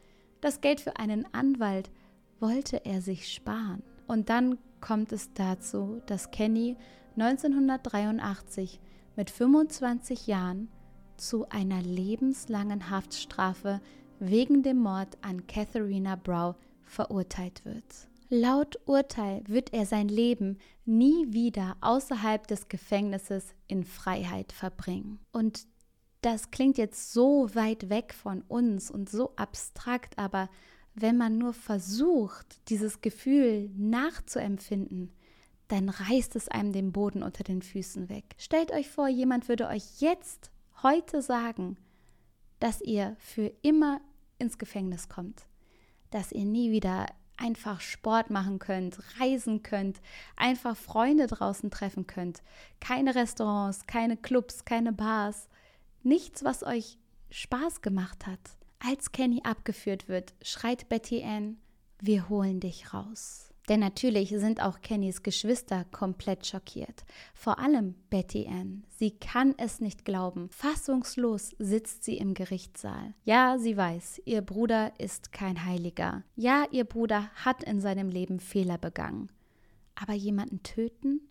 Das 0.42 0.62
Geld 0.62 0.82
für 0.82 0.98
einen 0.98 1.32
Anwalt 1.34 1.92
wollte 2.40 2.86
er 2.86 3.02
sich 3.02 3.32
sparen. 3.32 3.84
Und 4.08 4.30
dann 4.30 4.58
kommt 4.82 5.12
es 5.12 5.34
dazu, 5.34 6.02
dass 6.06 6.32
Kenny 6.32 6.78
1983 7.18 8.80
mit 9.16 9.30
25 9.30 10.28
Jahren 10.28 10.70
zu 11.18 11.50
einer 11.50 11.82
lebenslangen 11.82 12.90
Haftstrafe 12.90 13.82
wegen 14.20 14.64
dem 14.64 14.78
Mord 14.78 15.18
an 15.22 15.48
Katharina 15.48 16.16
Brow 16.16 16.56
verurteilt 16.84 17.66
wird. 17.66 18.08
Laut 18.30 18.78
Urteil 18.86 19.42
wird 19.48 19.74
er 19.74 19.86
sein 19.86 20.10
Leben 20.10 20.58
nie 20.84 21.32
wieder 21.32 21.78
außerhalb 21.80 22.46
des 22.46 22.68
Gefängnisses 22.68 23.54
in 23.68 23.86
Freiheit 23.86 24.52
verbringen. 24.52 25.20
Und 25.32 25.66
das 26.22 26.52
klingt 26.52 26.78
jetzt 26.78 27.14
so 27.14 27.54
weit 27.56 27.90
weg 27.90 28.14
von 28.14 28.42
uns 28.42 28.92
und 28.92 29.10
so 29.10 29.34
abstrakt, 29.38 30.18
aber 30.18 30.50
wenn 30.94 31.16
man 31.16 31.38
nur 31.38 31.54
versucht, 31.54 32.70
dieses 32.70 33.02
Gefühl 33.02 33.70
nachzuempfinden, 33.78 35.14
dann 35.70 35.90
reißt 35.90 36.36
es 36.36 36.50
einem 36.50 36.74
den 36.74 36.92
Boden 36.92 37.24
unter 37.24 37.44
den 37.44 37.62
Füßen 37.62 38.10
weg. 38.10 38.36
Stellt 38.38 38.72
euch 38.72 38.90
vor, 38.90 39.08
jemand 39.08 39.48
würde 39.48 39.68
euch 39.68 40.00
jetzt, 40.02 40.52
heute 40.84 41.22
sagen, 41.22 41.78
dass 42.60 42.82
ihr 42.82 43.16
für 43.20 43.54
immer 43.62 44.02
ins 44.40 44.58
Gefängnis 44.58 45.08
kommt, 45.08 45.48
dass 46.10 46.32
ihr 46.32 46.46
nie 46.46 46.72
wieder 46.72 47.06
einfach 47.38 47.82
Sport 47.82 48.30
machen 48.30 48.60
könnt, 48.60 49.00
reisen 49.20 49.64
könnt, 49.64 50.02
einfach 50.36 50.76
Freunde 50.76 51.28
draußen 51.28 51.72
treffen 51.72 52.08
könnt. 52.08 52.42
Keine 52.80 53.16
Restaurants, 53.16 53.88
keine 53.88 54.18
Clubs, 54.18 54.66
keine 54.66 54.92
Bars. 54.92 55.48
Nichts, 56.04 56.44
was 56.44 56.64
euch 56.64 56.98
Spaß 57.30 57.82
gemacht 57.82 58.28
hat. 58.28 58.40
Als 58.80 59.12
Kenny 59.12 59.42
abgeführt 59.44 60.08
wird, 60.08 60.34
schreit 60.42 60.88
Betty 60.90 61.24
Ann, 61.24 61.58
wir 62.00 62.30
holen 62.30 62.60
dich 62.60 62.94
raus. 62.94 63.47
Denn 63.68 63.82
natürlich 63.82 64.30
sind 64.30 64.62
auch 64.62 64.82
Kennys 64.82 65.24
Geschwister 65.24 65.86
komplett 65.92 66.46
schockiert. 66.46 67.04
Vor 67.34 67.60
allem 67.60 67.96
Betty 68.10 68.48
Ann. 68.48 68.86
Sie 68.98 69.12
kann 69.12 69.56
es 69.58 69.82
nicht 69.82 70.06
glauben. 70.06 70.50
Fassungslos 70.52 71.54
sitzt 71.60 72.04
sie 72.04 72.18
im 72.18 72.34
Gerichtssaal. 72.34 73.14
Ja, 73.26 73.58
sie 73.58 73.76
weiß, 73.76 74.22
ihr 74.26 74.42
Bruder 74.42 74.94
ist 75.00 75.34
kein 75.34 75.66
Heiliger. 75.66 76.24
Ja, 76.36 76.66
ihr 76.72 76.86
Bruder 76.86 77.30
hat 77.36 77.64
in 77.64 77.82
seinem 77.82 78.10
Leben 78.10 78.40
Fehler 78.40 78.78
begangen. 78.78 79.30
Aber 79.96 80.14
jemanden 80.14 80.64
töten? 80.64 81.22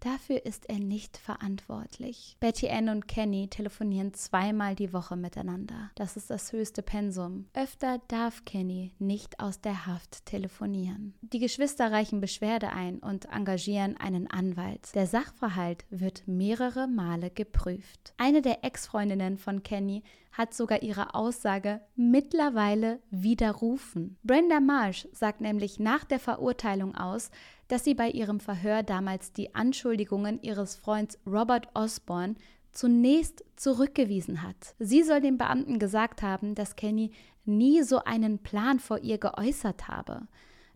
Dafür 0.00 0.44
ist 0.44 0.68
er 0.68 0.78
nicht 0.78 1.16
verantwortlich. 1.16 2.36
Betty 2.40 2.68
Ann 2.68 2.88
und 2.88 3.08
Kenny 3.08 3.48
telefonieren 3.48 4.14
zweimal 4.14 4.74
die 4.74 4.92
Woche 4.92 5.16
miteinander. 5.16 5.90
Das 5.94 6.16
ist 6.16 6.30
das 6.30 6.52
höchste 6.52 6.82
Pensum. 6.82 7.46
Öfter 7.54 8.00
darf 8.08 8.44
Kenny 8.44 8.92
nicht 8.98 9.40
aus 9.40 9.60
der 9.60 9.86
Haft 9.86 10.26
telefonieren. 10.26 11.14
Die 11.22 11.38
Geschwister 11.38 11.90
reichen 11.90 12.20
Beschwerde 12.20 12.72
ein 12.72 12.98
und 12.98 13.26
engagieren 13.26 13.96
einen 13.96 14.30
Anwalt. 14.30 14.94
Der 14.94 15.06
Sachverhalt 15.06 15.84
wird 15.90 16.26
mehrere 16.26 16.86
Male 16.86 17.30
geprüft. 17.30 18.14
Eine 18.16 18.42
der 18.42 18.64
Ex-Freundinnen 18.64 19.38
von 19.38 19.62
Kenny 19.62 20.02
hat 20.36 20.52
sogar 20.52 20.82
ihre 20.82 21.14
Aussage 21.14 21.80
mittlerweile 21.94 23.00
widerrufen. 23.10 24.18
Brenda 24.22 24.60
Marsh 24.60 25.08
sagt 25.12 25.40
nämlich 25.40 25.78
nach 25.78 26.04
der 26.04 26.18
Verurteilung 26.18 26.94
aus, 26.94 27.30
dass 27.68 27.84
sie 27.84 27.94
bei 27.94 28.10
ihrem 28.10 28.40
Verhör 28.40 28.82
damals 28.82 29.32
die 29.32 29.54
Anschuldigungen 29.54 30.40
ihres 30.42 30.76
Freunds 30.76 31.18
Robert 31.26 31.68
Osborne 31.74 32.36
zunächst 32.72 33.44
zurückgewiesen 33.56 34.42
hat. 34.42 34.74
Sie 34.78 35.02
soll 35.02 35.20
dem 35.20 35.38
Beamten 35.38 35.78
gesagt 35.78 36.22
haben, 36.22 36.54
dass 36.54 36.76
Kenny 36.76 37.10
nie 37.44 37.82
so 37.82 38.00
einen 38.04 38.38
Plan 38.38 38.78
vor 38.78 38.98
ihr 38.98 39.18
geäußert 39.18 39.88
habe. 39.88 40.28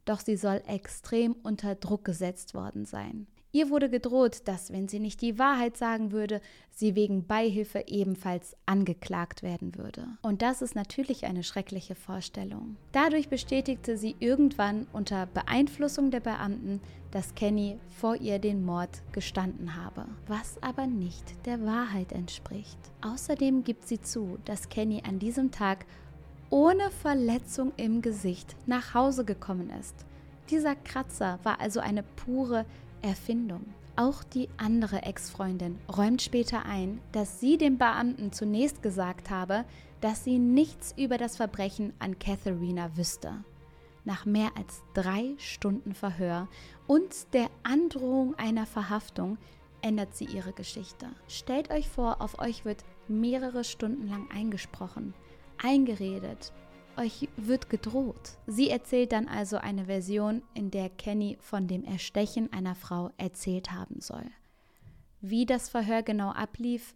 Doch 0.04 0.20
sie 0.20 0.36
soll 0.36 0.62
extrem 0.66 1.34
unter 1.42 1.74
Druck 1.74 2.04
gesetzt 2.04 2.54
worden 2.54 2.84
sein. 2.84 3.26
Ihr 3.52 3.68
wurde 3.68 3.90
gedroht, 3.90 4.42
dass, 4.44 4.72
wenn 4.72 4.86
sie 4.86 5.00
nicht 5.00 5.20
die 5.22 5.38
Wahrheit 5.38 5.76
sagen 5.76 6.12
würde, 6.12 6.40
sie 6.70 6.94
wegen 6.94 7.26
Beihilfe 7.26 7.84
ebenfalls 7.88 8.56
angeklagt 8.64 9.42
werden 9.42 9.76
würde. 9.76 10.06
Und 10.22 10.40
das 10.42 10.62
ist 10.62 10.76
natürlich 10.76 11.24
eine 11.24 11.42
schreckliche 11.42 11.96
Vorstellung. 11.96 12.76
Dadurch 12.92 13.28
bestätigte 13.28 13.96
sie 13.96 14.14
irgendwann 14.20 14.86
unter 14.92 15.26
Beeinflussung 15.26 16.12
der 16.12 16.20
Beamten, 16.20 16.80
dass 17.10 17.34
Kenny 17.34 17.78
vor 17.88 18.14
ihr 18.14 18.38
den 18.38 18.64
Mord 18.64 19.02
gestanden 19.10 19.74
habe, 19.74 20.06
was 20.28 20.62
aber 20.62 20.86
nicht 20.86 21.24
der 21.44 21.64
Wahrheit 21.66 22.12
entspricht. 22.12 22.78
Außerdem 23.00 23.64
gibt 23.64 23.88
sie 23.88 24.00
zu, 24.00 24.38
dass 24.44 24.68
Kenny 24.68 25.02
an 25.04 25.18
diesem 25.18 25.50
Tag 25.50 25.86
ohne 26.50 26.90
Verletzung 26.90 27.72
im 27.76 28.00
Gesicht 28.00 28.54
nach 28.66 28.94
Hause 28.94 29.24
gekommen 29.24 29.70
ist. 29.70 30.06
Dieser 30.50 30.74
Kratzer 30.74 31.38
war 31.42 31.60
also 31.60 31.80
eine 31.80 32.02
pure 32.02 32.64
Erfindung. 33.02 33.66
Auch 33.96 34.24
die 34.24 34.48
andere 34.56 35.02
Ex-Freundin 35.02 35.78
räumt 35.94 36.22
später 36.22 36.64
ein, 36.64 37.00
dass 37.12 37.40
sie 37.40 37.58
dem 37.58 37.76
Beamten 37.76 38.32
zunächst 38.32 38.82
gesagt 38.82 39.30
habe, 39.30 39.64
dass 40.00 40.24
sie 40.24 40.38
nichts 40.38 40.94
über 40.96 41.18
das 41.18 41.36
Verbrechen 41.36 41.92
an 41.98 42.18
Katharina 42.18 42.96
wüsste. 42.96 43.44
Nach 44.04 44.24
mehr 44.24 44.50
als 44.56 44.82
drei 44.94 45.34
Stunden 45.36 45.94
Verhör 45.94 46.48
und 46.86 47.32
der 47.34 47.50
Androhung 47.62 48.34
einer 48.36 48.64
Verhaftung 48.64 49.36
ändert 49.82 50.14
sie 50.14 50.24
ihre 50.24 50.52
Geschichte. 50.52 51.06
Stellt 51.28 51.70
euch 51.70 51.88
vor, 51.88 52.22
auf 52.22 52.38
euch 52.38 52.64
wird 52.64 52.84
mehrere 53.08 53.64
Stunden 53.64 54.08
lang 54.08 54.28
eingesprochen, 54.34 55.14
eingeredet, 55.62 56.52
euch 57.00 57.28
wird 57.36 57.70
gedroht. 57.70 58.36
Sie 58.46 58.70
erzählt 58.70 59.12
dann 59.12 59.26
also 59.26 59.56
eine 59.56 59.86
Version, 59.86 60.42
in 60.54 60.70
der 60.70 60.90
Kenny 60.90 61.38
von 61.40 61.66
dem 61.66 61.84
Erstechen 61.84 62.52
einer 62.52 62.74
Frau 62.74 63.10
erzählt 63.16 63.72
haben 63.72 64.00
soll. 64.00 64.24
Wie 65.20 65.46
das 65.46 65.68
Verhör 65.68 66.02
genau 66.02 66.30
ablief, 66.30 66.94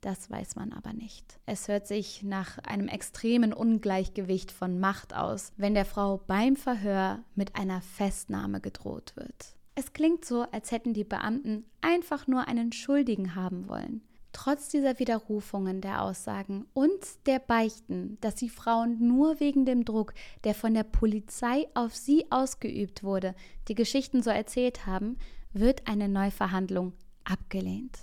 das 0.00 0.30
weiß 0.30 0.56
man 0.56 0.72
aber 0.72 0.92
nicht. 0.92 1.38
Es 1.46 1.68
hört 1.68 1.86
sich 1.86 2.22
nach 2.22 2.58
einem 2.58 2.88
extremen 2.88 3.52
Ungleichgewicht 3.52 4.50
von 4.50 4.80
Macht 4.80 5.14
aus, 5.14 5.52
wenn 5.56 5.74
der 5.74 5.84
Frau 5.84 6.18
beim 6.26 6.56
Verhör 6.56 7.22
mit 7.34 7.54
einer 7.54 7.80
Festnahme 7.80 8.60
gedroht 8.60 9.12
wird. 9.14 9.54
Es 9.74 9.92
klingt 9.92 10.24
so, 10.24 10.42
als 10.50 10.72
hätten 10.72 10.92
die 10.92 11.04
Beamten 11.04 11.64
einfach 11.80 12.26
nur 12.26 12.48
einen 12.48 12.72
Schuldigen 12.72 13.36
haben 13.36 13.68
wollen. 13.68 14.02
Trotz 14.32 14.68
dieser 14.68 14.98
Widerrufungen 14.98 15.82
der 15.82 16.02
Aussagen 16.02 16.66
und 16.72 16.90
der 17.26 17.38
Beichten, 17.38 18.16
dass 18.22 18.34
die 18.34 18.48
Frauen 18.48 19.06
nur 19.06 19.40
wegen 19.40 19.66
dem 19.66 19.84
Druck, 19.84 20.14
der 20.44 20.54
von 20.54 20.72
der 20.72 20.84
Polizei 20.84 21.66
auf 21.74 21.94
sie 21.94 22.24
ausgeübt 22.30 23.04
wurde, 23.04 23.34
die 23.68 23.74
Geschichten 23.74 24.22
so 24.22 24.30
erzählt 24.30 24.86
haben, 24.86 25.18
wird 25.52 25.86
eine 25.86 26.08
Neuverhandlung 26.08 26.94
abgelehnt. 27.24 27.98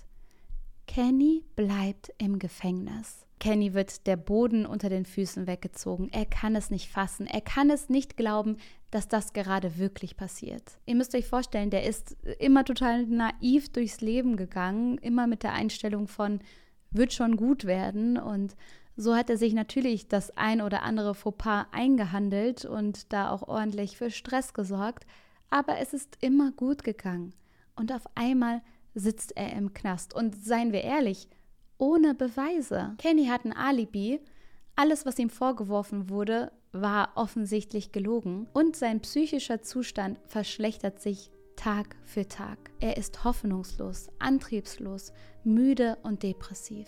Kenny 0.89 1.43
bleibt 1.55 2.11
im 2.17 2.39
Gefängnis. 2.39 3.23
Kenny 3.39 3.75
wird 3.75 4.07
der 4.07 4.17
Boden 4.17 4.65
unter 4.65 4.89
den 4.89 5.05
Füßen 5.05 5.45
weggezogen. 5.45 6.09
Er 6.11 6.25
kann 6.25 6.55
es 6.55 6.71
nicht 6.71 6.89
fassen. 6.89 7.27
Er 7.27 7.41
kann 7.41 7.69
es 7.69 7.89
nicht 7.89 8.17
glauben, 8.17 8.57
dass 8.89 9.07
das 9.07 9.33
gerade 9.33 9.77
wirklich 9.77 10.17
passiert. 10.17 10.63
Ihr 10.87 10.95
müsst 10.95 11.13
euch 11.13 11.27
vorstellen, 11.27 11.69
der 11.69 11.83
ist 11.83 12.17
immer 12.39 12.65
total 12.65 13.05
naiv 13.05 13.69
durchs 13.71 14.01
Leben 14.01 14.35
gegangen, 14.35 14.97
immer 14.97 15.27
mit 15.27 15.43
der 15.43 15.53
Einstellung 15.53 16.07
von 16.07 16.39
wird 16.89 17.13
schon 17.13 17.37
gut 17.37 17.65
werden 17.65 18.17
und 18.17 18.55
so 18.95 19.15
hat 19.15 19.29
er 19.29 19.37
sich 19.37 19.53
natürlich 19.53 20.07
das 20.07 20.35
ein 20.37 20.59
oder 20.59 20.81
andere 20.81 21.13
Fauxpas 21.13 21.67
eingehandelt 21.71 22.65
und 22.65 23.13
da 23.13 23.29
auch 23.29 23.47
ordentlich 23.47 23.95
für 23.95 24.09
Stress 24.09 24.55
gesorgt, 24.55 25.05
aber 25.51 25.77
es 25.77 25.93
ist 25.93 26.17
immer 26.19 26.51
gut 26.51 26.83
gegangen. 26.83 27.33
Und 27.75 27.93
auf 27.93 28.07
einmal 28.15 28.63
sitzt 28.99 29.35
er 29.35 29.53
im 29.53 29.73
Knast. 29.73 30.13
Und 30.13 30.43
seien 30.43 30.71
wir 30.71 30.83
ehrlich, 30.83 31.27
ohne 31.77 32.13
Beweise. 32.13 32.95
Kenny 32.97 33.27
hat 33.27 33.45
ein 33.45 33.53
Alibi. 33.53 34.19
Alles, 34.75 35.05
was 35.05 35.19
ihm 35.19 35.29
vorgeworfen 35.29 36.09
wurde, 36.09 36.51
war 36.71 37.11
offensichtlich 37.15 37.91
gelogen. 37.91 38.47
Und 38.53 38.75
sein 38.75 39.01
psychischer 39.01 39.61
Zustand 39.61 40.19
verschlechtert 40.27 41.01
sich 41.01 41.31
Tag 41.55 41.95
für 42.03 42.27
Tag. 42.27 42.57
Er 42.79 42.97
ist 42.97 43.23
hoffnungslos, 43.23 44.09
antriebslos, 44.19 45.11
müde 45.43 45.97
und 46.03 46.23
depressiv. 46.23 46.87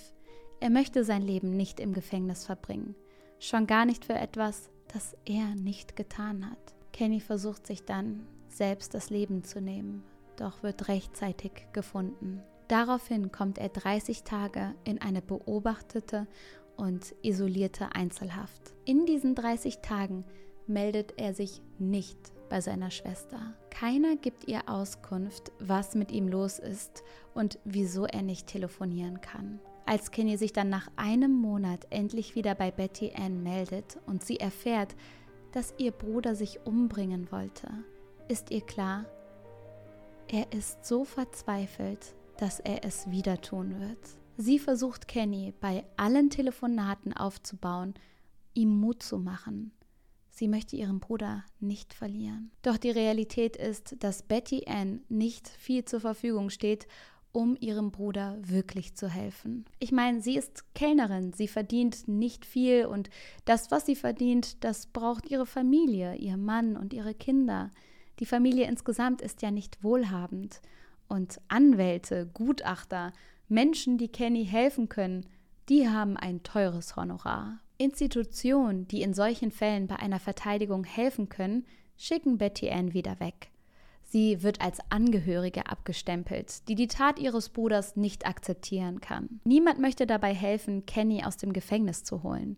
Er 0.59 0.69
möchte 0.69 1.03
sein 1.03 1.23
Leben 1.23 1.57
nicht 1.57 1.79
im 1.79 1.93
Gefängnis 1.93 2.45
verbringen. 2.45 2.95
Schon 3.39 3.67
gar 3.67 3.85
nicht 3.85 4.05
für 4.05 4.13
etwas, 4.13 4.69
das 4.93 5.15
er 5.25 5.55
nicht 5.55 5.95
getan 5.95 6.49
hat. 6.49 6.75
Kenny 6.93 7.19
versucht 7.19 7.65
sich 7.65 7.83
dann, 7.83 8.27
selbst 8.49 8.93
das 8.93 9.09
Leben 9.09 9.43
zu 9.43 9.59
nehmen 9.61 10.03
doch 10.37 10.63
wird 10.63 10.87
rechtzeitig 10.87 11.51
gefunden. 11.73 12.41
Daraufhin 12.67 13.31
kommt 13.31 13.57
er 13.57 13.69
30 13.69 14.23
Tage 14.23 14.73
in 14.85 15.01
eine 15.01 15.21
beobachtete 15.21 16.27
und 16.77 17.13
isolierte 17.21 17.93
Einzelhaft. 17.95 18.73
In 18.85 19.05
diesen 19.05 19.35
30 19.35 19.79
Tagen 19.79 20.23
meldet 20.67 21.13
er 21.17 21.33
sich 21.33 21.61
nicht 21.79 22.17
bei 22.49 22.61
seiner 22.61 22.91
Schwester. 22.91 23.53
Keiner 23.69 24.15
gibt 24.15 24.47
ihr 24.47 24.67
Auskunft, 24.67 25.51
was 25.59 25.95
mit 25.95 26.11
ihm 26.11 26.27
los 26.27 26.59
ist 26.59 27.03
und 27.33 27.59
wieso 27.65 28.05
er 28.05 28.21
nicht 28.21 28.47
telefonieren 28.47 29.21
kann. 29.21 29.59
Als 29.85 30.11
Kenny 30.11 30.37
sich 30.37 30.53
dann 30.53 30.69
nach 30.69 30.89
einem 30.95 31.33
Monat 31.33 31.87
endlich 31.89 32.35
wieder 32.35 32.55
bei 32.55 32.71
Betty 32.71 33.13
Ann 33.15 33.43
meldet 33.43 33.97
und 34.05 34.23
sie 34.23 34.39
erfährt, 34.39 34.95
dass 35.51 35.73
ihr 35.77 35.91
Bruder 35.91 36.35
sich 36.35 36.59
umbringen 36.65 37.31
wollte, 37.31 37.67
ist 38.27 38.51
ihr 38.51 38.61
klar, 38.61 39.05
er 40.31 40.49
ist 40.53 40.85
so 40.85 41.03
verzweifelt, 41.03 42.15
dass 42.37 42.61
er 42.61 42.85
es 42.85 43.11
wieder 43.11 43.41
tun 43.41 43.81
wird. 43.81 43.99
Sie 44.37 44.59
versucht 44.59 45.09
Kenny 45.09 45.53
bei 45.59 45.83
allen 45.97 46.29
Telefonaten 46.29 47.13
aufzubauen, 47.13 47.93
ihm 48.53 48.79
Mut 48.79 49.03
zu 49.03 49.17
machen. 49.17 49.73
Sie 50.29 50.47
möchte 50.47 50.77
ihren 50.77 51.01
Bruder 51.01 51.43
nicht 51.59 51.93
verlieren. 51.93 52.49
Doch 52.61 52.77
die 52.77 52.91
Realität 52.91 53.57
ist, 53.57 53.97
dass 53.99 54.23
Betty 54.23 54.63
Ann 54.67 55.01
nicht 55.09 55.49
viel 55.49 55.83
zur 55.83 55.99
Verfügung 55.99 56.49
steht, 56.49 56.87
um 57.33 57.57
ihrem 57.59 57.91
Bruder 57.91 58.37
wirklich 58.41 58.95
zu 58.95 59.09
helfen. 59.09 59.65
Ich 59.79 59.91
meine, 59.91 60.21
sie 60.21 60.37
ist 60.37 60.73
Kellnerin, 60.73 61.33
sie 61.33 61.49
verdient 61.49 62.07
nicht 62.07 62.45
viel 62.45 62.85
und 62.85 63.09
das, 63.43 63.69
was 63.69 63.85
sie 63.85 63.97
verdient, 63.97 64.63
das 64.63 64.87
braucht 64.87 65.29
ihre 65.29 65.45
Familie, 65.45 66.15
ihr 66.15 66.37
Mann 66.37 66.77
und 66.77 66.93
ihre 66.93 67.13
Kinder. 67.13 67.69
Die 68.21 68.27
Familie 68.27 68.67
insgesamt 68.67 69.19
ist 69.21 69.41
ja 69.41 69.49
nicht 69.49 69.83
wohlhabend. 69.83 70.61
Und 71.07 71.41
Anwälte, 71.47 72.29
Gutachter, 72.33 73.13
Menschen, 73.49 73.97
die 73.97 74.09
Kenny 74.09 74.45
helfen 74.45 74.89
können, 74.89 75.25
die 75.69 75.89
haben 75.89 76.17
ein 76.17 76.43
teures 76.43 76.95
Honorar. 76.95 77.59
Institutionen, 77.79 78.87
die 78.87 79.01
in 79.01 79.15
solchen 79.15 79.49
Fällen 79.49 79.87
bei 79.87 79.95
einer 79.95 80.19
Verteidigung 80.19 80.83
helfen 80.83 81.29
können, 81.29 81.65
schicken 81.97 82.37
Betty 82.37 82.69
Ann 82.69 82.93
wieder 82.93 83.19
weg. 83.19 83.49
Sie 84.03 84.43
wird 84.43 84.61
als 84.61 84.79
Angehörige 84.89 85.65
abgestempelt, 85.65 86.67
die 86.67 86.75
die 86.75 86.87
Tat 86.87 87.17
ihres 87.17 87.49
Bruders 87.49 87.95
nicht 87.95 88.27
akzeptieren 88.27 89.01
kann. 89.01 89.39
Niemand 89.45 89.79
möchte 89.79 90.05
dabei 90.05 90.35
helfen, 90.35 90.85
Kenny 90.85 91.23
aus 91.23 91.37
dem 91.37 91.53
Gefängnis 91.53 92.03
zu 92.03 92.21
holen. 92.21 92.57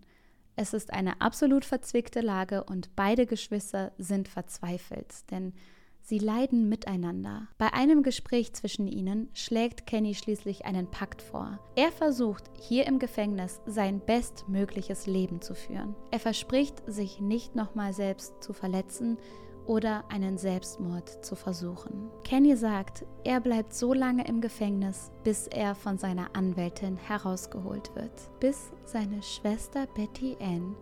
Es 0.55 0.73
ist 0.73 0.93
eine 0.93 1.19
absolut 1.19 1.65
verzwickte 1.65 2.21
Lage 2.21 2.63
und 2.63 2.95
beide 2.95 3.25
Geschwister 3.25 3.91
sind 3.97 4.27
verzweifelt, 4.27 5.29
denn 5.31 5.53
sie 6.01 6.19
leiden 6.19 6.69
miteinander. 6.69 7.47
Bei 7.57 7.73
einem 7.73 8.03
Gespräch 8.03 8.53
zwischen 8.53 8.87
ihnen 8.87 9.29
schlägt 9.33 9.87
Kenny 9.87 10.13
schließlich 10.13 10.65
einen 10.65 10.91
Pakt 10.91 11.23
vor. 11.23 11.59
Er 11.75 11.91
versucht, 11.91 12.43
hier 12.59 12.85
im 12.85 12.99
Gefängnis 12.99 13.61
sein 13.65 13.99
bestmögliches 13.99 15.07
Leben 15.07 15.41
zu 15.41 15.55
führen. 15.55 15.95
Er 16.11 16.19
verspricht, 16.19 16.83
sich 16.85 17.19
nicht 17.19 17.55
nochmal 17.55 17.93
selbst 17.93 18.43
zu 18.43 18.53
verletzen 18.53 19.17
oder 19.65 20.03
einen 20.09 20.37
Selbstmord 20.37 21.23
zu 21.23 21.35
versuchen. 21.35 22.09
Kenny 22.23 22.55
sagt, 22.55 23.05
er 23.23 23.39
bleibt 23.39 23.73
so 23.73 23.93
lange 23.93 24.27
im 24.27 24.41
Gefängnis, 24.41 25.11
bis 25.23 25.47
er 25.47 25.75
von 25.75 25.97
seiner 25.97 26.35
Anwältin 26.35 26.97
herausgeholt 26.97 27.95
wird, 27.95 28.39
bis 28.39 28.71
seine 28.85 29.21
Schwester 29.21 29.87
Betty 29.95 30.37
Ann 30.39 30.75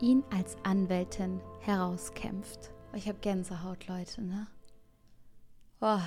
ihn 0.00 0.22
als 0.30 0.56
Anwältin 0.62 1.40
herauskämpft. 1.60 2.72
Ich 2.94 3.08
habe 3.08 3.18
Gänsehaut, 3.20 3.86
Leute, 3.88 4.22
ne? 4.22 4.46
Oh. 5.80 6.00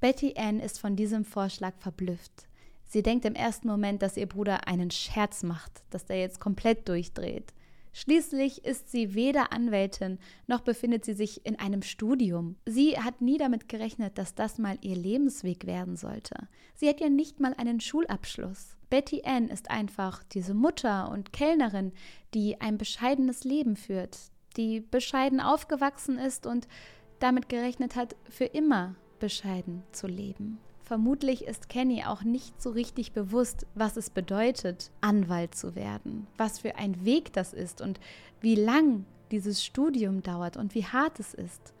Betty 0.00 0.34
Ann 0.36 0.58
ist 0.58 0.80
von 0.80 0.96
diesem 0.96 1.24
Vorschlag 1.24 1.74
verblüfft. 1.78 2.48
Sie 2.84 3.02
denkt 3.02 3.24
im 3.24 3.36
ersten 3.36 3.68
Moment, 3.68 4.02
dass 4.02 4.16
ihr 4.16 4.28
Bruder 4.28 4.66
einen 4.66 4.90
Scherz 4.90 5.44
macht, 5.44 5.84
dass 5.90 6.06
der 6.06 6.18
jetzt 6.18 6.40
komplett 6.40 6.88
durchdreht. 6.88 7.54
Schließlich 7.92 8.64
ist 8.64 8.90
sie 8.90 9.14
weder 9.14 9.52
Anwältin 9.52 10.18
noch 10.46 10.60
befindet 10.60 11.04
sie 11.04 11.12
sich 11.12 11.44
in 11.44 11.58
einem 11.58 11.82
Studium. 11.82 12.56
Sie 12.66 12.98
hat 12.98 13.20
nie 13.20 13.36
damit 13.36 13.68
gerechnet, 13.68 14.16
dass 14.16 14.34
das 14.34 14.58
mal 14.58 14.78
ihr 14.80 14.96
Lebensweg 14.96 15.66
werden 15.66 15.96
sollte. 15.96 16.48
Sie 16.74 16.88
hat 16.88 17.00
ja 17.00 17.10
nicht 17.10 17.40
mal 17.40 17.54
einen 17.54 17.80
Schulabschluss. 17.80 18.76
Betty 18.88 19.22
Ann 19.24 19.48
ist 19.48 19.70
einfach 19.70 20.22
diese 20.24 20.54
Mutter 20.54 21.10
und 21.10 21.32
Kellnerin, 21.32 21.92
die 22.34 22.60
ein 22.60 22.78
bescheidenes 22.78 23.44
Leben 23.44 23.76
führt, 23.76 24.18
die 24.56 24.80
bescheiden 24.80 25.40
aufgewachsen 25.40 26.18
ist 26.18 26.46
und 26.46 26.68
damit 27.18 27.48
gerechnet 27.48 27.94
hat, 27.94 28.16
für 28.28 28.44
immer 28.44 28.94
bescheiden 29.18 29.82
zu 29.92 30.06
leben. 30.06 30.58
Vermutlich 30.92 31.46
ist 31.46 31.70
Kenny 31.70 32.04
auch 32.04 32.22
nicht 32.22 32.60
so 32.60 32.68
richtig 32.68 33.12
bewusst, 33.12 33.66
was 33.74 33.96
es 33.96 34.10
bedeutet, 34.10 34.90
Anwalt 35.00 35.54
zu 35.54 35.74
werden, 35.74 36.26
was 36.36 36.58
für 36.58 36.76
ein 36.76 37.06
Weg 37.06 37.32
das 37.32 37.54
ist 37.54 37.80
und 37.80 37.98
wie 38.42 38.56
lang 38.56 39.06
dieses 39.30 39.64
Studium 39.64 40.22
dauert 40.22 40.58
und 40.58 40.74
wie 40.74 40.84
hart 40.84 41.18
es 41.18 41.32
ist. 41.32 41.72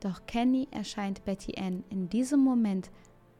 Doch 0.00 0.24
Kenny 0.24 0.68
erscheint 0.70 1.22
Betty 1.26 1.60
Ann 1.60 1.84
in 1.90 2.08
diesem 2.08 2.40
Moment 2.40 2.88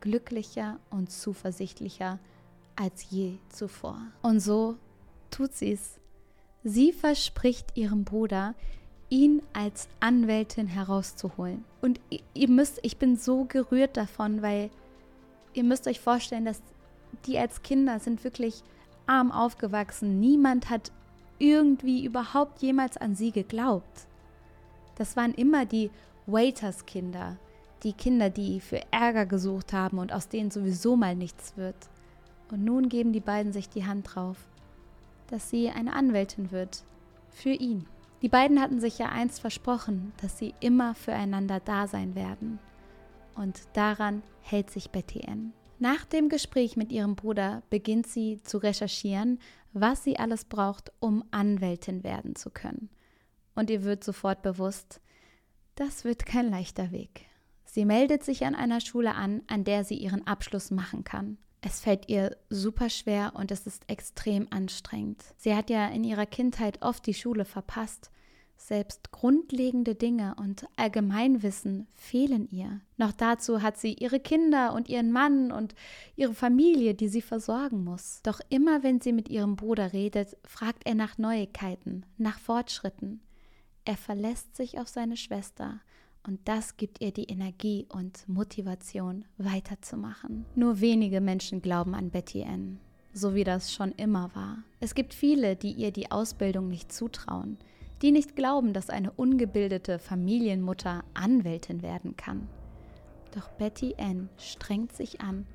glücklicher 0.00 0.78
und 0.90 1.10
zuversichtlicher 1.10 2.18
als 2.78 3.10
je 3.10 3.38
zuvor. 3.48 3.98
Und 4.20 4.40
so 4.40 4.76
tut 5.30 5.54
sie 5.54 5.72
es. 5.72 5.98
Sie 6.62 6.92
verspricht 6.92 7.74
ihrem 7.74 8.04
Bruder, 8.04 8.54
ihn 9.08 9.40
als 9.54 9.88
Anwältin 9.98 10.66
herauszuholen. 10.66 11.64
Und 11.80 12.00
ihr 12.34 12.50
müsst, 12.50 12.80
ich 12.82 12.98
bin 12.98 13.16
so 13.16 13.44
gerührt 13.44 13.96
davon, 13.96 14.42
weil 14.42 14.68
ihr 15.56 15.64
müsst 15.64 15.88
euch 15.88 16.00
vorstellen, 16.00 16.44
dass 16.44 16.60
die 17.26 17.38
als 17.38 17.62
Kinder 17.62 17.98
sind 17.98 18.24
wirklich 18.24 18.62
arm 19.06 19.32
aufgewachsen. 19.32 20.20
Niemand 20.20 20.70
hat 20.70 20.92
irgendwie 21.38 22.04
überhaupt 22.04 22.60
jemals 22.62 22.96
an 22.96 23.14
sie 23.14 23.30
geglaubt. 23.30 24.06
Das 24.96 25.16
waren 25.16 25.34
immer 25.34 25.66
die 25.66 25.90
Waiters-Kinder, 26.26 27.36
die 27.82 27.92
Kinder, 27.92 28.30
die 28.30 28.60
für 28.60 28.80
Ärger 28.90 29.26
gesucht 29.26 29.72
haben 29.72 29.98
und 29.98 30.12
aus 30.12 30.28
denen 30.28 30.50
sowieso 30.50 30.96
mal 30.96 31.14
nichts 31.14 31.56
wird. 31.56 31.76
Und 32.50 32.64
nun 32.64 32.88
geben 32.88 33.12
die 33.12 33.20
beiden 33.20 33.52
sich 33.52 33.68
die 33.68 33.86
Hand 33.86 34.14
drauf, 34.14 34.36
dass 35.28 35.50
sie 35.50 35.70
eine 35.70 35.92
Anwältin 35.92 36.50
wird. 36.50 36.84
Für 37.30 37.50
ihn. 37.50 37.86
Die 38.22 38.28
beiden 38.28 38.60
hatten 38.60 38.80
sich 38.80 38.98
ja 38.98 39.10
einst 39.10 39.40
versprochen, 39.40 40.12
dass 40.22 40.38
sie 40.38 40.54
immer 40.60 40.94
füreinander 40.94 41.60
da 41.60 41.86
sein 41.86 42.14
werden. 42.14 42.58
Und 43.36 43.60
daran 43.74 44.22
hält 44.40 44.70
sich 44.70 44.90
Betty 44.90 45.24
Ann. 45.26 45.52
Nach 45.78 46.04
dem 46.06 46.28
Gespräch 46.30 46.76
mit 46.76 46.90
ihrem 46.90 47.16
Bruder 47.16 47.62
beginnt 47.68 48.06
sie 48.06 48.40
zu 48.42 48.58
recherchieren, 48.58 49.38
was 49.72 50.02
sie 50.02 50.18
alles 50.18 50.46
braucht, 50.46 50.90
um 51.00 51.22
Anwältin 51.30 52.02
werden 52.02 52.34
zu 52.34 52.50
können. 52.50 52.88
Und 53.54 53.68
ihr 53.68 53.84
wird 53.84 54.02
sofort 54.02 54.42
bewusst, 54.42 55.00
das 55.74 56.04
wird 56.04 56.24
kein 56.24 56.50
leichter 56.50 56.90
Weg. 56.92 57.26
Sie 57.66 57.84
meldet 57.84 58.24
sich 58.24 58.46
an 58.46 58.54
einer 58.54 58.80
Schule 58.80 59.14
an, 59.14 59.42
an 59.48 59.64
der 59.64 59.84
sie 59.84 59.96
ihren 59.96 60.26
Abschluss 60.26 60.70
machen 60.70 61.04
kann. 61.04 61.36
Es 61.60 61.80
fällt 61.80 62.08
ihr 62.08 62.36
super 62.48 62.88
schwer 62.88 63.32
und 63.34 63.50
es 63.50 63.66
ist 63.66 63.90
extrem 63.90 64.46
anstrengend. 64.50 65.22
Sie 65.36 65.54
hat 65.54 65.68
ja 65.68 65.88
in 65.88 66.04
ihrer 66.04 66.26
Kindheit 66.26 66.80
oft 66.80 67.04
die 67.06 67.12
Schule 67.12 67.44
verpasst. 67.44 68.10
Selbst 68.56 69.12
grundlegende 69.12 69.94
Dinge 69.94 70.34
und 70.38 70.66
Allgemeinwissen 70.76 71.86
fehlen 71.94 72.48
ihr. 72.50 72.80
Noch 72.96 73.12
dazu 73.12 73.62
hat 73.62 73.76
sie 73.78 73.92
ihre 73.92 74.18
Kinder 74.18 74.72
und 74.74 74.88
ihren 74.88 75.12
Mann 75.12 75.52
und 75.52 75.74
ihre 76.16 76.34
Familie, 76.34 76.94
die 76.94 77.08
sie 77.08 77.22
versorgen 77.22 77.84
muss. 77.84 78.20
Doch 78.22 78.40
immer 78.48 78.82
wenn 78.82 79.00
sie 79.00 79.12
mit 79.12 79.28
ihrem 79.28 79.56
Bruder 79.56 79.92
redet, 79.92 80.36
fragt 80.44 80.86
er 80.86 80.94
nach 80.94 81.18
Neuigkeiten, 81.18 82.04
nach 82.18 82.38
Fortschritten. 82.38 83.20
Er 83.84 83.96
verlässt 83.96 84.56
sich 84.56 84.80
auf 84.80 84.88
seine 84.88 85.16
Schwester 85.16 85.80
und 86.26 86.40
das 86.44 86.76
gibt 86.76 87.00
ihr 87.00 87.12
die 87.12 87.24
Energie 87.30 87.86
und 87.88 88.28
Motivation, 88.28 89.24
weiterzumachen. 89.38 90.44
Nur 90.56 90.80
wenige 90.80 91.20
Menschen 91.20 91.62
glauben 91.62 91.94
an 91.94 92.10
Betty 92.10 92.42
Ann, 92.42 92.80
so 93.12 93.34
wie 93.34 93.44
das 93.44 93.72
schon 93.72 93.92
immer 93.92 94.34
war. 94.34 94.58
Es 94.80 94.94
gibt 94.94 95.14
viele, 95.14 95.54
die 95.54 95.70
ihr 95.70 95.92
die 95.92 96.10
Ausbildung 96.10 96.68
nicht 96.68 96.92
zutrauen, 96.92 97.58
die 98.02 98.12
nicht 98.12 98.36
glauben, 98.36 98.72
dass 98.72 98.90
eine 98.90 99.10
ungebildete 99.12 99.98
Familienmutter 99.98 101.04
Anwältin 101.14 101.82
werden 101.82 102.16
kann. 102.16 102.48
Doch 103.34 103.48
Betty 103.50 103.94
Ann 103.98 104.28
strengt 104.38 104.92
sich 104.92 105.20
an 105.20 105.46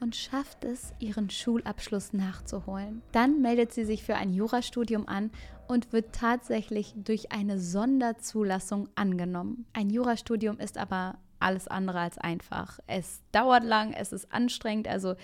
und 0.00 0.14
schafft 0.14 0.64
es, 0.64 0.92
ihren 1.00 1.30
Schulabschluss 1.30 2.12
nachzuholen. 2.12 3.02
Dann 3.12 3.42
meldet 3.42 3.72
sie 3.72 3.84
sich 3.84 4.04
für 4.04 4.14
ein 4.14 4.32
Jurastudium 4.32 5.08
an 5.08 5.30
und 5.66 5.92
wird 5.92 6.14
tatsächlich 6.14 6.94
durch 6.96 7.32
eine 7.32 7.58
Sonderzulassung 7.58 8.88
angenommen. 8.94 9.66
Ein 9.72 9.90
Jurastudium 9.90 10.58
ist 10.58 10.78
aber 10.78 11.18
alles 11.40 11.68
andere 11.68 12.00
als 12.00 12.18
einfach. 12.18 12.78
Es 12.86 13.22
dauert 13.32 13.64
lang, 13.64 13.92
es 13.92 14.12
ist 14.12 14.32
anstrengend, 14.32 14.88
also 14.88 15.14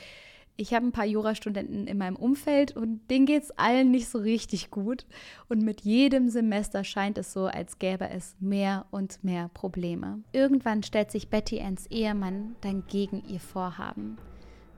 ich 0.56 0.72
habe 0.72 0.86
ein 0.86 0.92
paar 0.92 1.04
Jurastudenten 1.04 1.86
in 1.86 1.98
meinem 1.98 2.16
Umfeld 2.16 2.76
und 2.76 3.00
denen 3.10 3.26
geht 3.26 3.42
es 3.42 3.50
allen 3.58 3.90
nicht 3.90 4.08
so 4.08 4.18
richtig 4.18 4.70
gut. 4.70 5.04
Und 5.48 5.62
mit 5.62 5.80
jedem 5.80 6.28
Semester 6.28 6.84
scheint 6.84 7.18
es 7.18 7.32
so, 7.32 7.46
als 7.46 7.78
gäbe 7.80 8.08
es 8.08 8.36
mehr 8.38 8.86
und 8.92 9.24
mehr 9.24 9.50
Probleme. 9.52 10.20
Irgendwann 10.32 10.84
stellt 10.84 11.10
sich 11.10 11.28
Betty 11.28 11.60
Anns 11.60 11.86
Ehemann 11.88 12.54
dann 12.60 12.84
gegen 12.86 13.24
ihr 13.28 13.40
Vorhaben. 13.40 14.16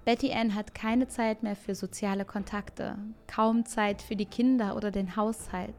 Betty 0.06 0.32
Ann 0.32 0.54
hat 0.54 0.74
keine 0.74 1.08
Zeit 1.08 1.42
mehr 1.42 1.56
für 1.56 1.74
soziale 1.74 2.24
Kontakte, 2.24 2.96
kaum 3.26 3.66
Zeit 3.66 4.00
für 4.00 4.16
die 4.16 4.24
Kinder 4.24 4.76
oder 4.76 4.90
den 4.90 5.16
Haushalt. 5.16 5.74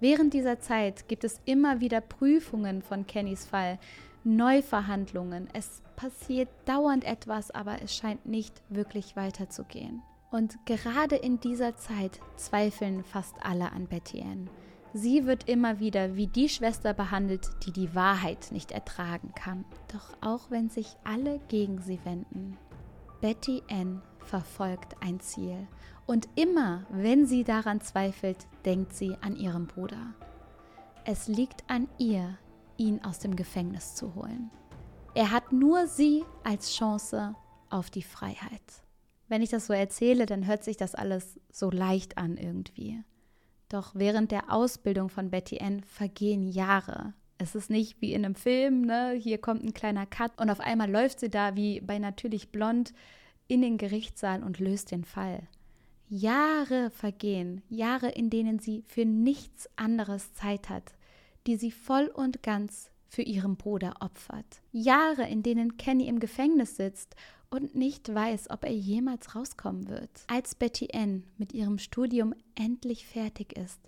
Während 0.00 0.34
dieser 0.34 0.60
Zeit 0.60 1.08
gibt 1.08 1.24
es 1.24 1.40
immer 1.44 1.80
wieder 1.80 2.00
Prüfungen 2.00 2.82
von 2.82 3.06
Kennys 3.06 3.46
Fall, 3.46 3.78
Neuverhandlungen. 4.28 5.48
Es 5.54 5.82
passiert 5.96 6.50
dauernd 6.66 7.04
etwas, 7.04 7.50
aber 7.50 7.80
es 7.82 7.96
scheint 7.96 8.26
nicht 8.26 8.62
wirklich 8.68 9.16
weiterzugehen. 9.16 10.02
Und 10.30 10.58
gerade 10.66 11.16
in 11.16 11.40
dieser 11.40 11.76
Zeit 11.76 12.20
zweifeln 12.36 13.02
fast 13.04 13.34
alle 13.40 13.72
an 13.72 13.86
Betty 13.86 14.20
Ann. 14.20 14.50
Sie 14.92 15.26
wird 15.26 15.48
immer 15.48 15.80
wieder 15.80 16.16
wie 16.16 16.26
die 16.26 16.50
Schwester 16.50 16.92
behandelt, 16.92 17.48
die 17.64 17.72
die 17.72 17.94
Wahrheit 17.94 18.48
nicht 18.52 18.70
ertragen 18.70 19.32
kann. 19.34 19.64
Doch 19.92 20.16
auch 20.20 20.50
wenn 20.50 20.68
sich 20.68 20.96
alle 21.04 21.40
gegen 21.48 21.80
sie 21.80 21.98
wenden, 22.04 22.58
Betty 23.22 23.62
Ann 23.70 24.02
verfolgt 24.18 24.96
ein 25.00 25.20
Ziel. 25.20 25.66
Und 26.06 26.28
immer, 26.36 26.84
wenn 26.90 27.26
sie 27.26 27.44
daran 27.44 27.80
zweifelt, 27.80 28.46
denkt 28.66 28.92
sie 28.92 29.16
an 29.22 29.36
ihren 29.36 29.66
Bruder. 29.66 30.14
Es 31.04 31.28
liegt 31.28 31.64
an 31.68 31.88
ihr, 31.96 32.36
ihn 32.78 33.04
aus 33.04 33.18
dem 33.18 33.36
Gefängnis 33.36 33.94
zu 33.94 34.14
holen. 34.14 34.50
Er 35.14 35.30
hat 35.30 35.52
nur 35.52 35.86
sie 35.86 36.24
als 36.44 36.74
Chance 36.74 37.34
auf 37.70 37.90
die 37.90 38.02
Freiheit. 38.02 38.62
Wenn 39.28 39.42
ich 39.42 39.50
das 39.50 39.66
so 39.66 39.74
erzähle, 39.74 40.24
dann 40.24 40.46
hört 40.46 40.64
sich 40.64 40.76
das 40.76 40.94
alles 40.94 41.38
so 41.52 41.70
leicht 41.70 42.16
an 42.16 42.36
irgendwie. 42.36 43.02
Doch 43.68 43.94
während 43.94 44.30
der 44.30 44.50
Ausbildung 44.50 45.10
von 45.10 45.30
Betty 45.30 45.58
Ann 45.60 45.82
vergehen 45.82 46.48
Jahre. 46.48 47.12
Es 47.36 47.54
ist 47.54 47.68
nicht 47.68 48.00
wie 48.00 48.14
in 48.14 48.24
einem 48.24 48.34
Film, 48.34 48.80
ne? 48.82 49.12
Hier 49.12 49.38
kommt 49.38 49.62
ein 49.62 49.74
kleiner 49.74 50.06
Cut 50.06 50.40
und 50.40 50.50
auf 50.50 50.60
einmal 50.60 50.90
läuft 50.90 51.20
sie 51.20 51.28
da 51.28 51.54
wie 51.54 51.80
bei 51.80 51.98
Natürlich 51.98 52.50
Blond 52.50 52.94
in 53.46 53.60
den 53.60 53.76
Gerichtssaal 53.76 54.42
und 54.42 54.58
löst 54.58 54.90
den 54.90 55.04
Fall. 55.04 55.46
Jahre 56.08 56.90
vergehen, 56.90 57.62
Jahre, 57.68 58.08
in 58.08 58.30
denen 58.30 58.58
sie 58.58 58.82
für 58.86 59.04
nichts 59.04 59.68
anderes 59.76 60.32
Zeit 60.32 60.70
hat, 60.70 60.94
die 61.48 61.56
sie 61.56 61.70
voll 61.70 62.08
und 62.08 62.42
ganz 62.42 62.90
für 63.08 63.22
ihren 63.22 63.56
Bruder 63.56 63.94
opfert. 64.00 64.60
Jahre, 64.70 65.26
in 65.26 65.42
denen 65.42 65.78
Kenny 65.78 66.06
im 66.06 66.20
Gefängnis 66.20 66.76
sitzt 66.76 67.16
und 67.48 67.74
nicht 67.74 68.14
weiß, 68.14 68.50
ob 68.50 68.64
er 68.64 68.74
jemals 68.74 69.34
rauskommen 69.34 69.88
wird. 69.88 70.10
Als 70.26 70.54
Betty 70.54 70.90
Ann 70.92 71.24
mit 71.38 71.54
ihrem 71.54 71.78
Studium 71.78 72.34
endlich 72.54 73.06
fertig 73.06 73.56
ist, 73.56 73.80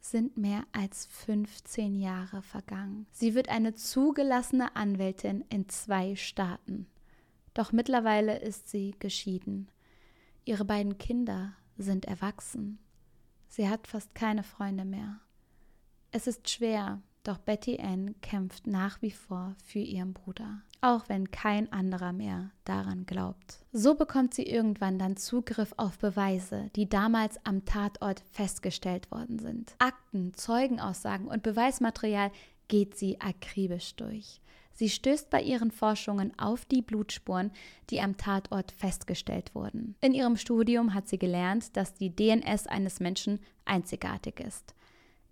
sind 0.00 0.36
mehr 0.36 0.64
als 0.72 1.06
15 1.06 1.94
Jahre 2.00 2.42
vergangen. 2.42 3.06
Sie 3.12 3.36
wird 3.36 3.48
eine 3.48 3.74
zugelassene 3.74 4.74
Anwältin 4.74 5.44
in 5.50 5.68
zwei 5.68 6.16
Staaten. 6.16 6.88
Doch 7.54 7.70
mittlerweile 7.70 8.40
ist 8.40 8.68
sie 8.68 8.96
geschieden. 8.98 9.68
Ihre 10.44 10.64
beiden 10.64 10.98
Kinder 10.98 11.52
sind 11.78 12.06
erwachsen. 12.06 12.80
Sie 13.46 13.68
hat 13.68 13.86
fast 13.86 14.16
keine 14.16 14.42
Freunde 14.42 14.84
mehr. 14.84 15.20
Es 16.16 16.28
ist 16.28 16.48
schwer, 16.48 17.02
doch 17.24 17.38
Betty 17.38 17.80
Ann 17.80 18.14
kämpft 18.20 18.68
nach 18.68 19.02
wie 19.02 19.10
vor 19.10 19.56
für 19.64 19.80
ihren 19.80 20.12
Bruder, 20.12 20.62
auch 20.80 21.08
wenn 21.08 21.32
kein 21.32 21.72
anderer 21.72 22.12
mehr 22.12 22.52
daran 22.64 23.04
glaubt. 23.04 23.66
So 23.72 23.96
bekommt 23.96 24.32
sie 24.32 24.44
irgendwann 24.44 24.96
dann 24.96 25.16
Zugriff 25.16 25.74
auf 25.76 25.98
Beweise, 25.98 26.70
die 26.76 26.88
damals 26.88 27.44
am 27.44 27.64
Tatort 27.64 28.22
festgestellt 28.30 29.10
worden 29.10 29.40
sind. 29.40 29.74
Akten, 29.80 30.32
Zeugenaussagen 30.34 31.26
und 31.26 31.42
Beweismaterial 31.42 32.30
geht 32.68 32.96
sie 32.96 33.20
akribisch 33.20 33.96
durch. 33.96 34.40
Sie 34.72 34.90
stößt 34.90 35.30
bei 35.30 35.42
ihren 35.42 35.72
Forschungen 35.72 36.38
auf 36.38 36.64
die 36.64 36.82
Blutspuren, 36.82 37.50
die 37.90 38.00
am 38.00 38.16
Tatort 38.16 38.70
festgestellt 38.70 39.52
wurden. 39.56 39.96
In 40.00 40.14
ihrem 40.14 40.36
Studium 40.36 40.94
hat 40.94 41.08
sie 41.08 41.18
gelernt, 41.18 41.76
dass 41.76 41.94
die 41.94 42.14
DNS 42.14 42.68
eines 42.68 43.00
Menschen 43.00 43.40
einzigartig 43.64 44.38
ist. 44.38 44.76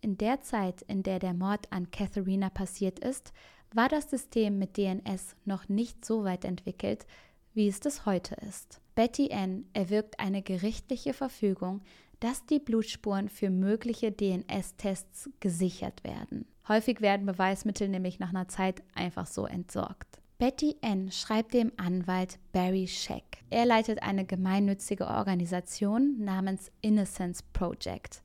In 0.04 0.18
der 0.18 0.40
Zeit, 0.40 0.82
in 0.82 1.04
der 1.04 1.20
der 1.20 1.32
Mord 1.32 1.70
an 1.70 1.92
Katharina 1.92 2.50
passiert 2.50 2.98
ist, 2.98 3.32
war 3.72 3.88
das 3.88 4.10
System 4.10 4.58
mit 4.58 4.76
DNS 4.76 5.36
noch 5.44 5.68
nicht 5.68 6.04
so 6.04 6.24
weit 6.24 6.44
entwickelt, 6.44 7.06
wie 7.54 7.68
es 7.68 7.78
das 7.78 8.04
heute 8.04 8.34
ist. 8.34 8.80
Betty 8.96 9.32
Ann 9.32 9.64
erwirkt 9.74 10.18
eine 10.18 10.42
gerichtliche 10.42 11.14
Verfügung, 11.14 11.82
dass 12.18 12.44
die 12.46 12.58
Blutspuren 12.58 13.28
für 13.28 13.48
mögliche 13.48 14.10
DNS-Tests 14.10 15.30
gesichert 15.38 16.02
werden. 16.02 16.46
Häufig 16.66 17.00
werden 17.00 17.24
Beweismittel 17.24 17.88
nämlich 17.88 18.18
nach 18.18 18.30
einer 18.30 18.48
Zeit 18.48 18.82
einfach 18.94 19.28
so 19.28 19.46
entsorgt. 19.46 20.20
Betty 20.38 20.74
Ann 20.82 21.12
schreibt 21.12 21.54
dem 21.54 21.70
Anwalt 21.76 22.40
Barry 22.50 22.88
Scheck. 22.88 23.44
Er 23.50 23.66
leitet 23.66 24.02
eine 24.02 24.24
gemeinnützige 24.24 25.06
Organisation 25.06 26.24
namens 26.24 26.72
Innocence 26.80 27.44
Project, 27.52 28.20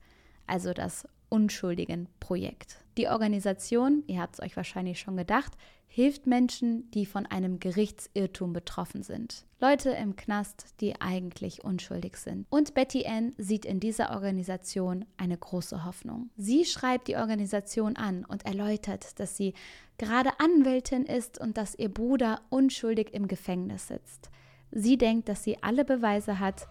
also 0.48 0.72
das 0.72 1.06
Unschuldigen-Projekt. 1.28 2.78
Die 2.96 3.08
Organisation, 3.08 4.02
ihr 4.06 4.20
habt 4.20 4.34
es 4.34 4.40
euch 4.40 4.56
wahrscheinlich 4.56 4.98
schon 4.98 5.16
gedacht, 5.16 5.52
hilft 5.88 6.26
Menschen, 6.26 6.90
die 6.92 7.06
von 7.06 7.26
einem 7.26 7.60
Gerichtsirrtum 7.60 8.52
betroffen 8.52 9.02
sind. 9.02 9.44
Leute 9.58 9.90
im 9.90 10.16
Knast, 10.16 10.66
die 10.80 11.00
eigentlich 11.00 11.64
unschuldig 11.64 12.16
sind. 12.16 12.46
Und 12.50 12.74
Betty 12.74 13.06
Ann 13.06 13.32
sieht 13.38 13.64
in 13.64 13.80
dieser 13.80 14.10
Organisation 14.10 15.04
eine 15.16 15.36
große 15.36 15.84
Hoffnung. 15.84 16.30
Sie 16.36 16.64
schreibt 16.64 17.08
die 17.08 17.16
Organisation 17.16 17.96
an 17.96 18.24
und 18.24 18.44
erläutert, 18.46 19.18
dass 19.18 19.36
sie 19.36 19.54
gerade 19.96 20.30
Anwältin 20.38 21.04
ist 21.04 21.40
und 21.40 21.56
dass 21.56 21.74
ihr 21.74 21.88
Bruder 21.88 22.42
unschuldig 22.50 23.12
im 23.14 23.26
Gefängnis 23.26 23.88
sitzt. 23.88 24.30
Sie 24.70 24.98
denkt, 24.98 25.28
dass 25.28 25.42
sie 25.42 25.62
alle 25.62 25.84
Beweise 25.84 26.38
hat, 26.38 26.68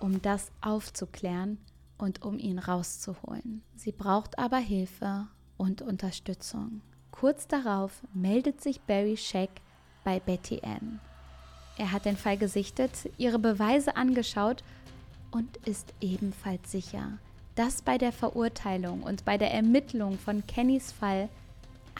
um 0.00 0.22
das 0.22 0.50
aufzuklären 0.60 1.58
und 1.98 2.22
um 2.22 2.38
ihn 2.38 2.58
rauszuholen. 2.58 3.62
Sie 3.76 3.92
braucht 3.92 4.38
aber 4.38 4.58
Hilfe 4.58 5.26
und 5.56 5.82
Unterstützung. 5.82 6.80
Kurz 7.10 7.46
darauf 7.46 8.02
meldet 8.14 8.60
sich 8.60 8.80
Barry 8.80 9.16
Scheck 9.16 9.50
bei 10.04 10.18
Betty 10.18 10.60
Ann. 10.64 11.00
Er 11.78 11.92
hat 11.92 12.04
den 12.04 12.16
Fall 12.16 12.36
gesichtet, 12.36 12.92
ihre 13.18 13.38
Beweise 13.38 13.96
angeschaut 13.96 14.62
und 15.30 15.56
ist 15.58 15.94
ebenfalls 16.00 16.70
sicher, 16.70 17.18
dass 17.54 17.82
bei 17.82 17.98
der 17.98 18.12
Verurteilung 18.12 19.02
und 19.02 19.24
bei 19.24 19.38
der 19.38 19.52
Ermittlung 19.52 20.18
von 20.18 20.46
Kennys 20.46 20.92
Fall 20.92 21.28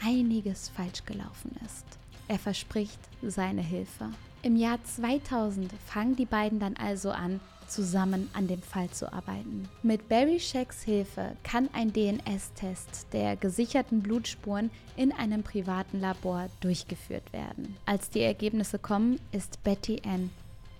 einiges 0.03 0.69
falsch 0.69 1.05
gelaufen 1.05 1.55
ist. 1.65 1.85
Er 2.27 2.39
verspricht 2.39 2.99
seine 3.21 3.61
Hilfe. 3.61 4.09
Im 4.43 4.57
Jahr 4.57 4.83
2000 4.83 5.71
fangen 5.85 6.17
die 6.17 6.25
beiden 6.25 6.59
dann 6.59 6.75
also 6.75 7.11
an, 7.11 7.39
zusammen 7.69 8.29
an 8.33 8.49
dem 8.49 8.61
Fall 8.61 8.89
zu 8.89 9.11
arbeiten. 9.13 9.69
Mit 9.83 10.09
Barry 10.09 10.37
Shacks 10.37 10.83
Hilfe 10.83 11.37
kann 11.43 11.69
ein 11.71 11.93
DNS-Test 11.93 13.07
der 13.13 13.37
gesicherten 13.37 14.01
Blutspuren 14.01 14.69
in 14.97 15.13
einem 15.13 15.43
privaten 15.43 16.01
Labor 16.01 16.49
durchgeführt 16.59 17.31
werden. 17.31 17.77
Als 17.85 18.09
die 18.09 18.19
Ergebnisse 18.19 18.79
kommen, 18.79 19.17
ist 19.31 19.63
Betty 19.63 20.01
Ann 20.05 20.29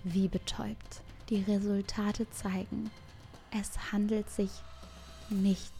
wie 0.04 0.28
betäubt. 0.28 1.00
Die 1.30 1.40
Resultate 1.40 2.30
zeigen, 2.32 2.90
es 3.50 3.92
handelt 3.92 4.28
sich 4.28 4.50
nicht 5.30 5.72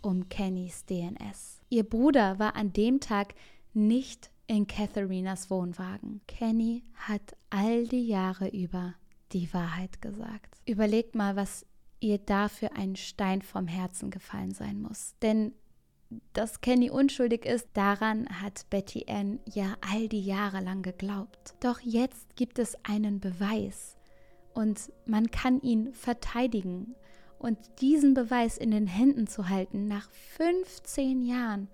um 0.00 0.28
Kennys 0.28 0.84
DNS. 0.86 1.60
Ihr 1.70 1.84
Bruder 1.84 2.40
war 2.40 2.56
an 2.56 2.72
dem 2.72 2.98
Tag 2.98 3.34
nicht 3.74 4.31
in 4.52 4.66
Katharinas 4.66 5.48
Wohnwagen. 5.48 6.20
Kenny 6.28 6.84
hat 6.94 7.36
all 7.48 7.86
die 7.86 8.06
Jahre 8.06 8.48
über 8.48 8.94
die 9.32 9.52
Wahrheit 9.54 10.02
gesagt. 10.02 10.60
Überlegt 10.66 11.14
mal, 11.14 11.36
was 11.36 11.64
ihr 12.00 12.18
dafür 12.18 12.76
ein 12.76 12.94
Stein 12.96 13.40
vom 13.40 13.66
Herzen 13.66 14.10
gefallen 14.10 14.52
sein 14.52 14.82
muss. 14.82 15.14
Denn 15.22 15.54
dass 16.34 16.60
Kenny 16.60 16.90
unschuldig 16.90 17.46
ist, 17.46 17.68
daran 17.72 18.28
hat 18.42 18.68
Betty 18.68 19.06
Ann 19.08 19.40
ja 19.46 19.78
all 19.80 20.08
die 20.08 20.22
Jahre 20.22 20.60
lang 20.60 20.82
geglaubt. 20.82 21.54
Doch 21.60 21.80
jetzt 21.80 22.36
gibt 22.36 22.58
es 22.58 22.76
einen 22.84 23.20
Beweis 23.20 23.96
und 24.52 24.92
man 25.06 25.30
kann 25.30 25.62
ihn 25.62 25.94
verteidigen. 25.94 26.94
Und 27.38 27.58
diesen 27.80 28.12
Beweis 28.12 28.58
in 28.58 28.70
den 28.70 28.86
Händen 28.86 29.26
zu 29.26 29.48
halten 29.48 29.88
nach 29.88 30.10
15 30.10 31.22
Jahren 31.22 31.68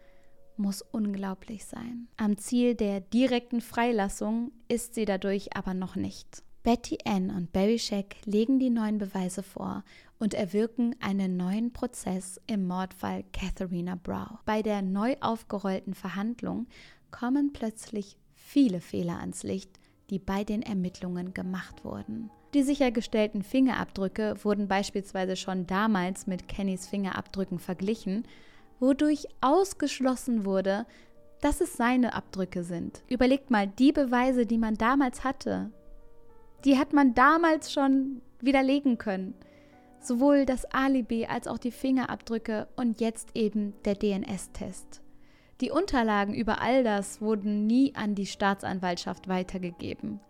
muss 0.58 0.82
unglaublich 0.82 1.64
sein. 1.64 2.08
Am 2.16 2.36
Ziel 2.36 2.74
der 2.74 3.00
direkten 3.00 3.60
Freilassung 3.60 4.52
ist 4.68 4.94
sie 4.94 5.04
dadurch 5.04 5.56
aber 5.56 5.74
noch 5.74 5.96
nicht. 5.96 6.42
Betty 6.62 6.98
Ann 7.04 7.30
und 7.30 7.52
Barry 7.52 7.78
Shack 7.78 8.16
legen 8.24 8.58
die 8.58 8.70
neuen 8.70 8.98
Beweise 8.98 9.42
vor 9.42 9.84
und 10.18 10.34
erwirken 10.34 10.94
einen 11.00 11.36
neuen 11.36 11.72
Prozess 11.72 12.40
im 12.46 12.66
Mordfall 12.66 13.24
Katharina 13.32 13.94
Brow. 13.94 14.38
Bei 14.44 14.62
der 14.62 14.82
neu 14.82 15.16
aufgerollten 15.20 15.94
Verhandlung 15.94 16.66
kommen 17.10 17.52
plötzlich 17.52 18.16
viele 18.34 18.80
Fehler 18.80 19.20
ans 19.20 19.44
Licht, 19.44 19.78
die 20.10 20.18
bei 20.18 20.44
den 20.44 20.62
Ermittlungen 20.62 21.32
gemacht 21.32 21.84
wurden. 21.84 22.30
Die 22.54 22.62
sichergestellten 22.62 23.42
Fingerabdrücke 23.42 24.36
wurden 24.42 24.68
beispielsweise 24.68 25.36
schon 25.36 25.66
damals 25.66 26.26
mit 26.26 26.48
Kennys 26.48 26.86
Fingerabdrücken 26.86 27.58
verglichen, 27.58 28.24
wodurch 28.80 29.26
ausgeschlossen 29.40 30.44
wurde, 30.44 30.86
dass 31.40 31.60
es 31.60 31.76
seine 31.76 32.14
Abdrücke 32.14 32.64
sind. 32.64 33.02
Überlegt 33.08 33.50
mal, 33.50 33.66
die 33.66 33.92
Beweise, 33.92 34.46
die 34.46 34.58
man 34.58 34.74
damals 34.74 35.24
hatte, 35.24 35.70
die 36.64 36.78
hat 36.78 36.92
man 36.92 37.14
damals 37.14 37.72
schon 37.72 38.20
widerlegen 38.40 38.98
können. 38.98 39.34
Sowohl 40.00 40.46
das 40.46 40.64
Alibi 40.66 41.26
als 41.26 41.48
auch 41.48 41.58
die 41.58 41.70
Fingerabdrücke 41.70 42.68
und 42.76 43.00
jetzt 43.00 43.30
eben 43.34 43.74
der 43.84 43.94
DNS-Test. 43.94 45.02
Die 45.60 45.70
Unterlagen 45.70 46.34
über 46.34 46.60
all 46.60 46.84
das 46.84 47.20
wurden 47.20 47.66
nie 47.66 47.94
an 47.96 48.14
die 48.14 48.26
Staatsanwaltschaft 48.26 49.28
weitergegeben. 49.28 50.20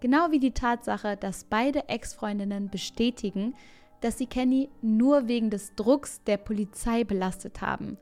Genau 0.00 0.32
wie 0.32 0.40
die 0.40 0.50
Tatsache, 0.50 1.16
dass 1.16 1.44
beide 1.44 1.88
Ex-Freundinnen 1.88 2.68
bestätigen, 2.68 3.54
dass 4.02 4.18
sie 4.18 4.26
Kenny 4.26 4.68
nur 4.82 5.28
wegen 5.28 5.48
des 5.48 5.74
Drucks 5.74 6.22
der 6.24 6.36
Polizei 6.36 7.04
belastet 7.04 7.60
haben. 7.62 7.96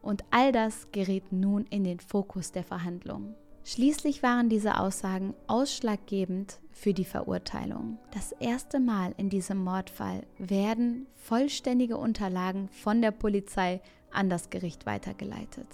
Und 0.00 0.24
all 0.30 0.50
das 0.52 0.90
gerät 0.90 1.30
nun 1.30 1.66
in 1.66 1.84
den 1.84 2.00
Fokus 2.00 2.52
der 2.52 2.64
Verhandlungen. 2.64 3.34
Schließlich 3.64 4.22
waren 4.24 4.48
diese 4.48 4.78
Aussagen 4.78 5.34
ausschlaggebend 5.46 6.58
für 6.72 6.92
die 6.92 7.04
Verurteilung. 7.04 7.98
Das 8.12 8.32
erste 8.32 8.80
Mal 8.80 9.14
in 9.16 9.28
diesem 9.28 9.62
Mordfall 9.62 10.26
werden 10.38 11.06
vollständige 11.14 11.96
Unterlagen 11.96 12.68
von 12.68 13.00
der 13.00 13.12
Polizei 13.12 13.80
an 14.10 14.28
das 14.28 14.50
Gericht 14.50 14.86
weitergeleitet. 14.86 15.68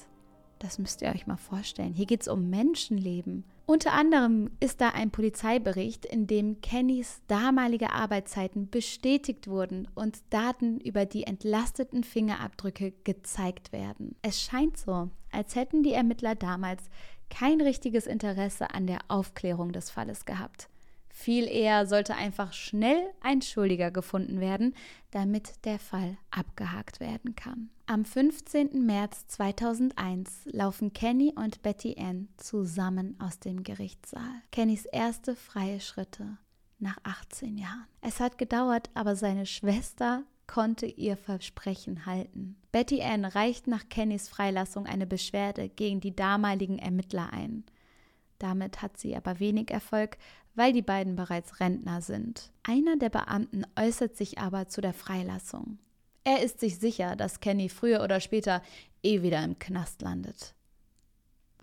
Das 0.58 0.78
müsst 0.78 1.02
ihr 1.02 1.08
euch 1.08 1.26
mal 1.26 1.36
vorstellen. 1.36 1.94
Hier 1.94 2.06
geht 2.06 2.22
es 2.22 2.28
um 2.28 2.50
Menschenleben. 2.50 3.44
Unter 3.66 3.92
anderem 3.92 4.50
ist 4.60 4.80
da 4.80 4.88
ein 4.88 5.10
Polizeibericht, 5.10 6.06
in 6.06 6.26
dem 6.26 6.60
Kennys 6.62 7.20
damalige 7.28 7.92
Arbeitszeiten 7.92 8.70
bestätigt 8.70 9.46
wurden 9.46 9.86
und 9.94 10.20
Daten 10.30 10.80
über 10.80 11.04
die 11.04 11.24
entlasteten 11.24 12.02
Fingerabdrücke 12.02 12.92
gezeigt 13.04 13.72
werden. 13.72 14.16
Es 14.22 14.40
scheint 14.40 14.78
so, 14.78 15.10
als 15.30 15.54
hätten 15.54 15.82
die 15.82 15.92
Ermittler 15.92 16.34
damals 16.34 16.82
kein 17.28 17.60
richtiges 17.60 18.06
Interesse 18.06 18.70
an 18.72 18.86
der 18.86 19.00
Aufklärung 19.08 19.72
des 19.72 19.90
Falles 19.90 20.24
gehabt. 20.24 20.68
Viel 21.10 21.46
eher 21.46 21.86
sollte 21.86 22.14
einfach 22.14 22.52
schnell 22.52 23.02
ein 23.20 23.42
Schuldiger 23.42 23.90
gefunden 23.90 24.40
werden, 24.40 24.74
damit 25.10 25.64
der 25.64 25.78
Fall 25.78 26.16
abgehakt 26.30 27.00
werden 27.00 27.34
kann. 27.34 27.70
Am 27.90 28.04
15. 28.04 28.84
März 28.84 29.28
2001 29.28 30.40
laufen 30.52 30.92
Kenny 30.92 31.32
und 31.34 31.62
Betty 31.62 31.96
Ann 31.98 32.28
zusammen 32.36 33.16
aus 33.18 33.40
dem 33.40 33.62
Gerichtssaal. 33.62 34.42
Kennys 34.52 34.84
erste 34.84 35.34
freie 35.34 35.80
Schritte 35.80 36.36
nach 36.78 36.98
18 37.02 37.56
Jahren. 37.56 37.86
Es 38.02 38.20
hat 38.20 38.36
gedauert, 38.36 38.90
aber 38.92 39.16
seine 39.16 39.46
Schwester 39.46 40.22
konnte 40.46 40.84
ihr 40.84 41.16
Versprechen 41.16 42.04
halten. 42.04 42.56
Betty 42.72 43.00
Ann 43.00 43.24
reicht 43.24 43.66
nach 43.66 43.88
Kennys 43.88 44.28
Freilassung 44.28 44.84
eine 44.84 45.06
Beschwerde 45.06 45.70
gegen 45.70 46.00
die 46.00 46.14
damaligen 46.14 46.78
Ermittler 46.78 47.32
ein. 47.32 47.64
Damit 48.38 48.82
hat 48.82 48.98
sie 48.98 49.16
aber 49.16 49.40
wenig 49.40 49.70
Erfolg, 49.70 50.18
weil 50.54 50.74
die 50.74 50.82
beiden 50.82 51.16
bereits 51.16 51.58
Rentner 51.58 52.02
sind. 52.02 52.52
Einer 52.64 52.98
der 52.98 53.08
Beamten 53.08 53.64
äußert 53.80 54.14
sich 54.14 54.36
aber 54.36 54.68
zu 54.68 54.82
der 54.82 54.92
Freilassung. 54.92 55.78
Er 56.24 56.42
ist 56.42 56.60
sich 56.60 56.78
sicher, 56.78 57.16
dass 57.16 57.40
Kenny 57.40 57.68
früher 57.68 58.02
oder 58.02 58.20
später 58.20 58.62
eh 59.02 59.22
wieder 59.22 59.42
im 59.42 59.58
Knast 59.58 60.02
landet. 60.02 60.54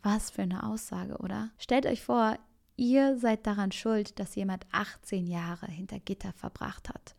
Was 0.02 0.30
für 0.30 0.44
eine 0.44 0.64
Aussage, 0.64 1.18
oder? 1.18 1.50
Stellt 1.58 1.86
euch 1.86 2.04
vor, 2.04 2.38
ihr 2.78 3.18
seid 3.18 3.48
daran 3.48 3.72
schuld, 3.72 4.20
dass 4.20 4.36
jemand 4.36 4.66
18 4.72 5.28
Jahre 5.28 5.68
hinter 5.68 6.00
Gitter 6.00 6.34
verbracht 6.34 6.90
hat. 6.90 7.16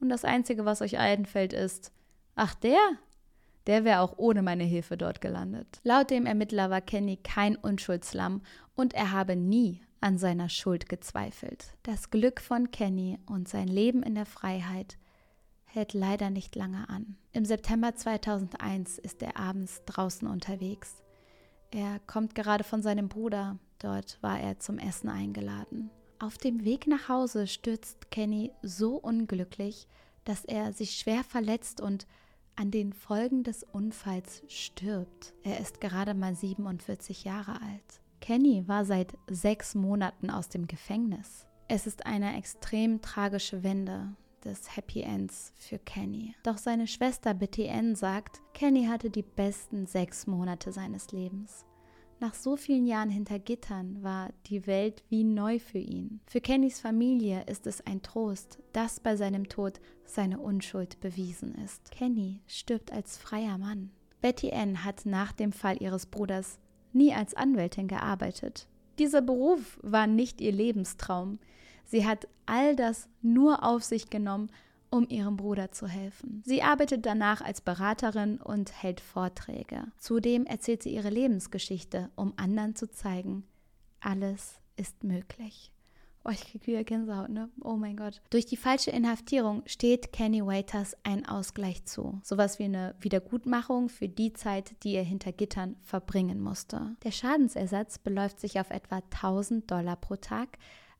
Und 0.00 0.10
das 0.10 0.24
Einzige, 0.24 0.64
was 0.64 0.82
euch 0.82 0.98
einfällt, 0.98 1.52
ist, 1.52 1.92
ach 2.34 2.54
der, 2.54 2.78
der 3.66 3.84
wäre 3.84 4.00
auch 4.00 4.16
ohne 4.16 4.42
meine 4.42 4.64
Hilfe 4.64 4.96
dort 4.96 5.20
gelandet. 5.20 5.80
Laut 5.82 6.10
dem 6.10 6.26
Ermittler 6.26 6.70
war 6.70 6.80
Kenny 6.80 7.16
kein 7.16 7.56
Unschuldslamm 7.56 8.42
und 8.74 8.94
er 8.94 9.12
habe 9.12 9.36
nie 9.36 9.80
an 10.00 10.18
seiner 10.18 10.48
Schuld 10.48 10.88
gezweifelt. 10.88 11.74
Das 11.82 12.10
Glück 12.10 12.40
von 12.40 12.70
Kenny 12.70 13.18
und 13.26 13.48
sein 13.48 13.68
Leben 13.68 14.02
in 14.02 14.14
der 14.14 14.26
Freiheit 14.26 14.96
hält 15.68 15.92
leider 15.92 16.30
nicht 16.30 16.56
lange 16.56 16.88
an. 16.88 17.16
Im 17.32 17.44
September 17.44 17.94
2001 17.94 18.98
ist 18.98 19.22
er 19.22 19.38
abends 19.38 19.82
draußen 19.86 20.26
unterwegs. 20.26 21.02
Er 21.70 22.00
kommt 22.06 22.34
gerade 22.34 22.64
von 22.64 22.82
seinem 22.82 23.08
Bruder, 23.08 23.58
dort 23.78 24.18
war 24.22 24.40
er 24.40 24.58
zum 24.58 24.78
Essen 24.78 25.08
eingeladen. 25.08 25.90
Auf 26.18 26.38
dem 26.38 26.64
Weg 26.64 26.86
nach 26.86 27.08
Hause 27.08 27.46
stürzt 27.46 28.10
Kenny 28.10 28.50
so 28.62 28.96
unglücklich, 28.96 29.86
dass 30.24 30.44
er 30.44 30.72
sich 30.72 30.92
schwer 30.98 31.22
verletzt 31.22 31.80
und 31.80 32.06
an 32.56 32.70
den 32.72 32.92
Folgen 32.92 33.44
des 33.44 33.62
Unfalls 33.62 34.42
stirbt. 34.48 35.32
Er 35.44 35.60
ist 35.60 35.80
gerade 35.80 36.14
mal 36.14 36.34
47 36.34 37.22
Jahre 37.22 37.52
alt. 37.52 38.00
Kenny 38.20 38.66
war 38.66 38.84
seit 38.84 39.16
sechs 39.30 39.76
Monaten 39.76 40.30
aus 40.30 40.48
dem 40.48 40.66
Gefängnis. 40.66 41.46
Es 41.68 41.86
ist 41.86 42.04
eine 42.04 42.36
extrem 42.36 43.00
tragische 43.00 43.62
Wende 43.62 44.16
des 44.48 44.76
Happy 44.76 45.02
Ends 45.02 45.52
für 45.56 45.78
Kenny. 45.78 46.34
Doch 46.42 46.58
seine 46.58 46.86
Schwester 46.86 47.34
Betty 47.34 47.68
Ann 47.68 47.94
sagt, 47.94 48.40
Kenny 48.54 48.86
hatte 48.86 49.10
die 49.10 49.22
besten 49.22 49.86
sechs 49.86 50.26
Monate 50.26 50.72
seines 50.72 51.12
Lebens. 51.12 51.66
Nach 52.20 52.34
so 52.34 52.56
vielen 52.56 52.86
Jahren 52.86 53.10
hinter 53.10 53.38
Gittern 53.38 54.02
war 54.02 54.30
die 54.46 54.66
Welt 54.66 55.04
wie 55.08 55.22
neu 55.22 55.60
für 55.60 55.78
ihn. 55.78 56.20
Für 56.26 56.40
Kennys 56.40 56.80
Familie 56.80 57.44
ist 57.46 57.66
es 57.66 57.86
ein 57.86 58.02
Trost, 58.02 58.58
dass 58.72 58.98
bei 58.98 59.14
seinem 59.14 59.48
Tod 59.48 59.80
seine 60.04 60.40
Unschuld 60.40 60.98
bewiesen 61.00 61.54
ist. 61.64 61.92
Kenny 61.92 62.40
stirbt 62.48 62.92
als 62.92 63.16
freier 63.18 63.58
Mann. 63.58 63.90
Betty 64.20 64.50
Ann 64.50 64.84
hat 64.84 65.06
nach 65.06 65.30
dem 65.30 65.52
Fall 65.52 65.80
ihres 65.80 66.06
Bruders 66.06 66.58
nie 66.92 67.14
als 67.14 67.34
Anwältin 67.34 67.86
gearbeitet. 67.86 68.66
Dieser 68.98 69.20
Beruf 69.20 69.78
war 69.82 70.08
nicht 70.08 70.40
ihr 70.40 70.50
Lebenstraum. 70.50 71.38
Sie 71.84 72.04
hat 72.04 72.26
all 72.48 72.76
das 72.76 73.08
nur 73.22 73.62
auf 73.62 73.84
sich 73.84 74.10
genommen, 74.10 74.50
um 74.90 75.06
ihrem 75.08 75.36
Bruder 75.36 75.70
zu 75.70 75.86
helfen. 75.86 76.42
Sie 76.46 76.62
arbeitet 76.62 77.04
danach 77.04 77.40
als 77.40 77.60
Beraterin 77.60 78.40
und 78.40 78.82
hält 78.82 79.00
Vorträge. 79.00 79.84
Zudem 79.98 80.46
erzählt 80.46 80.82
sie 80.82 80.94
ihre 80.94 81.10
Lebensgeschichte, 81.10 82.10
um 82.16 82.32
anderen 82.36 82.74
zu 82.74 82.90
zeigen, 82.90 83.44
alles 84.00 84.60
ist 84.76 85.04
möglich. 85.04 85.72
Oh, 86.24 86.30
ich 86.30 86.42
kriege 86.42 86.66
wieder 86.66 86.84
Gänsehaut, 86.84 87.30
ne? 87.30 87.48
Oh 87.62 87.76
mein 87.76 87.96
Gott. 87.96 88.20
Durch 88.30 88.44
die 88.44 88.56
falsche 88.56 88.90
Inhaftierung 88.90 89.62
steht 89.66 90.12
Kenny 90.12 90.44
Waiters 90.44 90.96
ein 91.02 91.26
Ausgleich 91.26 91.84
zu. 91.84 92.20
Sowas 92.22 92.58
wie 92.58 92.64
eine 92.64 92.94
Wiedergutmachung 93.00 93.88
für 93.88 94.08
die 94.08 94.32
Zeit, 94.32 94.82
die 94.82 94.94
er 94.94 95.04
hinter 95.04 95.32
Gittern 95.32 95.76
verbringen 95.80 96.40
musste. 96.40 96.96
Der 97.02 97.12
Schadensersatz 97.12 97.98
beläuft 97.98 98.40
sich 98.40 98.60
auf 98.60 98.70
etwa 98.70 98.96
1000 98.96 99.70
Dollar 99.70 99.96
pro 99.96 100.16
Tag, 100.16 100.58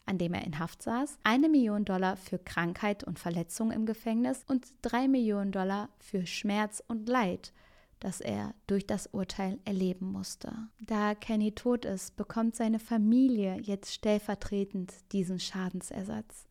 an 0.08 0.18
dem 0.18 0.34
er 0.34 0.44
in 0.44 0.58
Haft 0.58 0.82
saß, 0.82 1.18
eine 1.22 1.48
Million 1.48 1.84
Dollar 1.84 2.16
für 2.16 2.38
Krankheit 2.38 3.04
und 3.04 3.18
Verletzung 3.18 3.70
im 3.70 3.86
Gefängnis 3.86 4.44
und 4.46 4.66
drei 4.82 5.06
Millionen 5.06 5.52
Dollar 5.52 5.88
für 6.00 6.26
Schmerz 6.26 6.82
und 6.88 7.08
Leid 7.08 7.52
das 8.00 8.20
er 8.20 8.54
durch 8.66 8.86
das 8.86 9.08
Urteil 9.08 9.58
erleben 9.64 10.10
musste. 10.12 10.52
Da 10.80 11.14
Kenny 11.14 11.52
tot 11.52 11.84
ist, 11.84 12.16
bekommt 12.16 12.54
seine 12.54 12.78
Familie 12.78 13.58
jetzt 13.60 13.92
stellvertretend 13.92 14.94
diesen 15.12 15.40
Schadensersatz. 15.40 16.46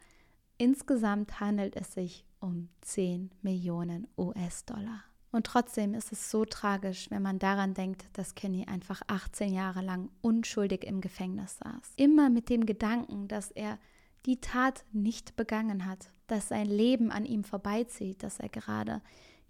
Insgesamt 0.57 1.39
handelt 1.39 1.75
es 1.75 1.93
sich 1.93 2.25
um 2.39 2.69
10 2.81 3.31
Millionen 3.41 4.07
US-Dollar. 4.17 5.03
Und 5.31 5.45
trotzdem 5.45 5.93
ist 5.93 6.11
es 6.11 6.31
so 6.31 6.45
tragisch, 6.45 7.11
wenn 7.11 7.21
man 7.21 7.37
daran 7.37 7.73
denkt, 7.73 8.05
dass 8.13 8.35
Kenny 8.35 8.65
einfach 8.65 9.01
18 9.07 9.53
Jahre 9.53 9.81
lang 9.81 10.09
unschuldig 10.21 10.83
im 10.85 11.01
Gefängnis 11.01 11.57
saß. 11.57 11.93
Immer 11.97 12.29
mit 12.29 12.49
dem 12.49 12.65
Gedanken, 12.65 13.27
dass 13.27 13.51
er 13.51 13.77
die 14.25 14.39
Tat 14.39 14.83
nicht 14.93 15.35
begangen 15.35 15.85
hat, 15.85 16.09
dass 16.27 16.49
sein 16.49 16.67
Leben 16.67 17.11
an 17.11 17.25
ihm 17.25 17.43
vorbeizieht, 17.43 18.23
dass 18.23 18.39
er 18.39 18.49
gerade 18.49 19.01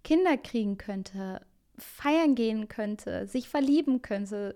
Kinder 0.03 0.37
kriegen 0.37 0.77
könnte, 0.77 1.45
feiern 1.77 2.35
gehen 2.35 2.67
könnte, 2.67 3.27
sich 3.27 3.49
verlieben 3.49 4.01
könnte, 4.01 4.55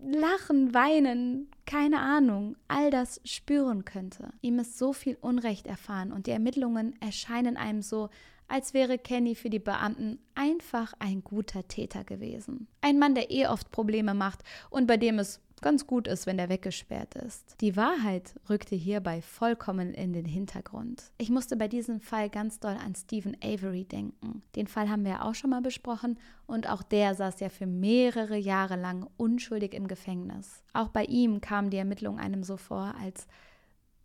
lachen, 0.00 0.74
weinen, 0.74 1.50
keine 1.66 2.00
Ahnung, 2.00 2.56
all 2.66 2.90
das 2.90 3.20
spüren 3.24 3.84
könnte. 3.84 4.32
Ihm 4.40 4.58
ist 4.58 4.78
so 4.78 4.92
viel 4.92 5.16
Unrecht 5.20 5.66
erfahren 5.66 6.12
und 6.12 6.26
die 6.26 6.30
Ermittlungen 6.30 7.00
erscheinen 7.00 7.56
einem 7.56 7.82
so, 7.82 8.08
als 8.48 8.74
wäre 8.74 8.98
Kenny 8.98 9.34
für 9.34 9.50
die 9.50 9.58
Beamten 9.58 10.18
einfach 10.34 10.94
ein 10.98 11.22
guter 11.22 11.68
Täter 11.68 12.04
gewesen. 12.04 12.66
Ein 12.80 12.98
Mann, 12.98 13.14
der 13.14 13.30
eh 13.30 13.46
oft 13.46 13.70
Probleme 13.70 14.14
macht 14.14 14.42
und 14.70 14.86
bei 14.86 14.96
dem 14.96 15.18
es 15.18 15.40
ganz 15.60 15.86
gut 15.86 16.06
ist, 16.06 16.26
wenn 16.26 16.36
der 16.36 16.48
weggesperrt 16.48 17.14
ist. 17.14 17.56
Die 17.60 17.76
Wahrheit 17.76 18.34
rückte 18.48 18.76
hierbei 18.76 19.22
vollkommen 19.22 19.92
in 19.92 20.12
den 20.12 20.24
Hintergrund. 20.24 21.10
Ich 21.18 21.30
musste 21.30 21.56
bei 21.56 21.68
diesem 21.68 22.00
Fall 22.00 22.30
ganz 22.30 22.60
doll 22.60 22.76
an 22.76 22.94
Stephen 22.94 23.36
Avery 23.42 23.84
denken. 23.84 24.42
Den 24.56 24.66
Fall 24.66 24.88
haben 24.88 25.04
wir 25.04 25.12
ja 25.12 25.22
auch 25.22 25.34
schon 25.34 25.50
mal 25.50 25.62
besprochen 25.62 26.18
und 26.46 26.68
auch 26.68 26.82
der 26.82 27.14
saß 27.14 27.40
ja 27.40 27.48
für 27.48 27.66
mehrere 27.66 28.36
Jahre 28.36 28.76
lang 28.76 29.08
unschuldig 29.16 29.74
im 29.74 29.88
Gefängnis. 29.88 30.62
Auch 30.72 30.88
bei 30.88 31.04
ihm 31.04 31.40
kamen 31.40 31.70
die 31.70 31.76
Ermittlungen 31.76 32.20
einem 32.20 32.42
so 32.42 32.56
vor, 32.56 32.94
als 33.02 33.26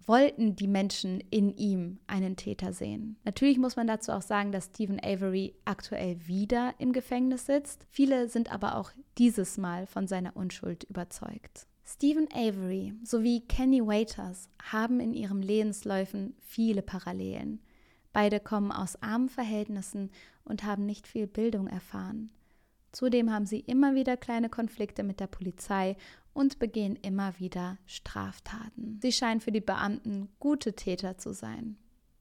wollten 0.05 0.55
die 0.55 0.67
Menschen 0.67 1.21
in 1.29 1.55
ihm 1.55 1.99
einen 2.07 2.35
Täter 2.35 2.73
sehen. 2.73 3.17
Natürlich 3.23 3.57
muss 3.57 3.75
man 3.75 3.87
dazu 3.87 4.11
auch 4.11 4.21
sagen, 4.21 4.51
dass 4.51 4.65
Stephen 4.65 4.99
Avery 5.03 5.55
aktuell 5.65 6.17
wieder 6.27 6.73
im 6.77 6.93
Gefängnis 6.93 7.45
sitzt. 7.45 7.85
Viele 7.89 8.27
sind 8.27 8.51
aber 8.51 8.77
auch 8.77 8.91
dieses 9.17 9.57
Mal 9.57 9.85
von 9.87 10.07
seiner 10.07 10.35
Unschuld 10.35 10.83
überzeugt. 10.83 11.67
Stephen 11.85 12.27
Avery 12.33 12.93
sowie 13.03 13.41
Kenny 13.41 13.85
Waiters 13.85 14.49
haben 14.71 14.99
in 14.99 15.13
ihren 15.13 15.41
Lebensläufen 15.41 16.33
viele 16.39 16.81
Parallelen. 16.81 17.59
Beide 18.13 18.39
kommen 18.39 18.71
aus 18.71 19.01
armen 19.01 19.27
Verhältnissen 19.27 20.11
und 20.45 20.63
haben 20.63 20.85
nicht 20.85 21.07
viel 21.07 21.27
Bildung 21.27 21.67
erfahren. 21.67 22.29
Zudem 22.93 23.33
haben 23.33 23.47
sie 23.47 23.59
immer 23.59 23.95
wieder 23.95 24.15
kleine 24.15 24.49
Konflikte 24.49 25.03
mit 25.03 25.19
der 25.19 25.27
Polizei 25.27 25.97
und 26.31 26.59
begehen 26.59 26.95
immer 26.95 27.37
wieder 27.39 27.77
Straftaten. 27.85 28.99
Sie 29.01 29.11
scheinen 29.11 29.41
für 29.41 29.51
die 29.51 29.61
Beamten 29.61 30.29
gute 30.39 30.73
Täter 30.73 31.17
zu 31.17 31.33
sein. 31.33 31.77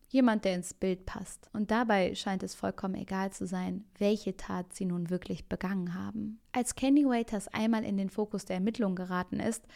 Jemand, 0.08 0.44
der 0.44 0.54
ins 0.54 0.74
Bild 0.74 1.06
passt. 1.06 1.48
Und 1.52 1.70
dabei 1.70 2.14
scheint 2.14 2.42
es 2.42 2.54
vollkommen 2.54 2.94
egal 2.94 3.32
zu 3.32 3.46
sein, 3.46 3.84
welche 3.98 4.36
Tat 4.36 4.74
sie 4.74 4.84
nun 4.86 5.08
wirklich 5.08 5.48
begangen 5.48 5.94
haben. 5.94 6.40
Als 6.52 6.74
Kenny 6.74 7.06
Waiters 7.06 7.48
einmal 7.48 7.84
in 7.84 7.96
den 7.96 8.10
Fokus 8.10 8.44
der 8.44 8.56
Ermittlung 8.56 8.94
geraten 8.94 9.40
ist, 9.40 9.66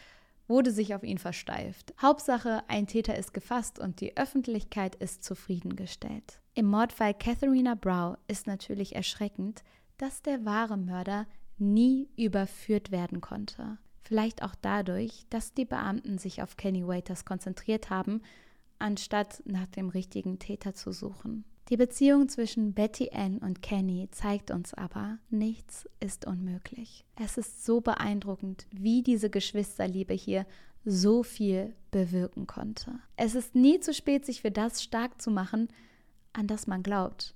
wurde 0.47 0.71
sich 0.71 0.95
auf 0.95 1.03
ihn 1.03 1.17
versteift. 1.17 1.93
Hauptsache, 2.01 2.63
ein 2.67 2.87
Täter 2.87 3.17
ist 3.17 3.33
gefasst 3.33 3.79
und 3.79 3.99
die 3.99 4.15
Öffentlichkeit 4.15 4.95
ist 4.95 5.23
zufriedengestellt. 5.23 6.39
Im 6.53 6.67
Mordfall 6.67 7.13
Katharina 7.13 7.75
Brow 7.75 8.17
ist 8.27 8.47
natürlich 8.47 8.95
erschreckend, 8.95 9.63
dass 9.97 10.21
der 10.21 10.45
wahre 10.45 10.77
Mörder 10.77 11.27
nie 11.57 12.09
überführt 12.15 12.91
werden 12.91 13.21
konnte. 13.21 13.77
Vielleicht 14.01 14.43
auch 14.43 14.55
dadurch, 14.61 15.25
dass 15.29 15.53
die 15.53 15.65
Beamten 15.65 16.17
sich 16.17 16.41
auf 16.41 16.55
Kenny 16.55 16.87
Waiters 16.87 17.25
konzentriert 17.25 17.89
haben, 17.89 18.21
anstatt 18.79 19.41
nach 19.45 19.67
dem 19.67 19.89
richtigen 19.89 20.39
Täter 20.39 20.73
zu 20.73 20.91
suchen. 20.91 21.43
Die 21.69 21.75
Beziehung 21.75 22.29
zwischen 22.29 22.73
Betty 22.73 23.09
Ann 23.11 23.39
und 23.39 23.61
Kenny 23.61 24.07
zeigt 24.11 24.51
uns 24.51 24.73
aber, 24.73 25.17
nichts 25.29 25.89
ist 25.99 26.25
unmöglich. 26.25 27.03
Es 27.21 27.37
ist 27.37 27.65
so 27.65 27.81
beeindruckend, 27.81 28.67
wie 28.71 29.03
diese 29.03 29.29
Geschwisterliebe 29.29 30.13
hier 30.13 30.45
so 30.85 31.23
viel 31.23 31.75
bewirken 31.91 32.47
konnte. 32.47 32.99
Es 33.17 33.35
ist 33.35 33.53
nie 33.53 33.81
zu 33.81 33.93
spät, 33.93 34.25
sich 34.25 34.41
für 34.41 34.51
das 34.51 34.81
stark 34.81 35.21
zu 35.21 35.29
machen, 35.29 35.67
an 36.31 36.47
das 36.47 36.67
man 36.67 36.83
glaubt. 36.83 37.35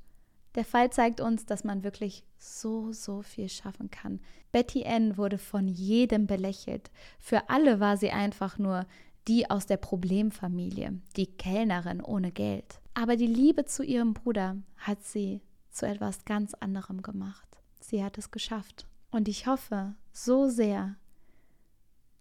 Der 0.56 0.66
Fall 0.66 0.92
zeigt 0.92 1.22
uns, 1.22 1.46
dass 1.46 1.64
man 1.64 1.84
wirklich 1.84 2.26
so, 2.38 2.92
so 2.92 3.22
viel 3.22 3.48
schaffen 3.48 3.90
kann. 3.90 4.20
Betty 4.52 4.86
Ann 4.86 5.18
wurde 5.18 5.38
von 5.38 5.68
jedem 5.68 6.28
belächelt. 6.28 6.92
Für 7.20 7.50
alle 7.50 7.80
war 7.80 7.98
sie 7.98 8.12
einfach 8.12 8.58
nur 8.58 8.86
die 9.28 9.50
aus 9.50 9.66
der 9.66 9.78
Problemfamilie, 9.78 11.00
die 11.16 11.28
Kellnerin 11.28 12.02
ohne 12.02 12.32
Geld. 12.32 12.82
Aber 12.94 13.16
die 13.16 13.28
Liebe 13.28 13.66
zu 13.66 13.84
ihrem 13.84 14.14
Bruder 14.14 14.58
hat 14.78 15.04
sie 15.04 15.42
zu 15.70 15.88
etwas 15.88 16.26
ganz 16.26 16.54
anderem 16.56 17.02
gemacht. 17.02 17.48
Sie 17.80 18.04
hat 18.04 18.18
es 18.18 18.32
geschafft. 18.32 18.88
Und 19.12 19.28
ich 19.28 19.48
hoffe 19.48 19.96
so 20.12 20.50
sehr, 20.50 20.96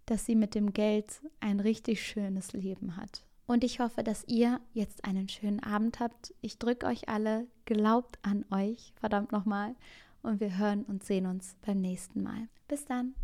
dass 0.07 0.27
sie 0.27 0.35
mit 0.35 0.55
dem 0.55 0.73
Geld 0.73 1.21
ein 1.40 1.61
richtig 1.61 2.05
schönes 2.05 2.53
Leben 2.53 2.97
hat. 2.97 3.23
Und 3.50 3.64
ich 3.64 3.80
hoffe, 3.80 4.04
dass 4.04 4.22
ihr 4.28 4.60
jetzt 4.74 5.04
einen 5.04 5.28
schönen 5.28 5.60
Abend 5.60 5.98
habt. 5.98 6.32
Ich 6.40 6.60
drücke 6.60 6.86
euch 6.86 7.08
alle, 7.08 7.48
glaubt 7.64 8.20
an 8.22 8.44
euch, 8.52 8.92
verdammt 8.94 9.32
nochmal. 9.32 9.74
Und 10.22 10.38
wir 10.38 10.56
hören 10.56 10.84
und 10.84 11.02
sehen 11.02 11.26
uns 11.26 11.56
beim 11.66 11.80
nächsten 11.80 12.22
Mal. 12.22 12.46
Bis 12.68 12.84
dann. 12.84 13.14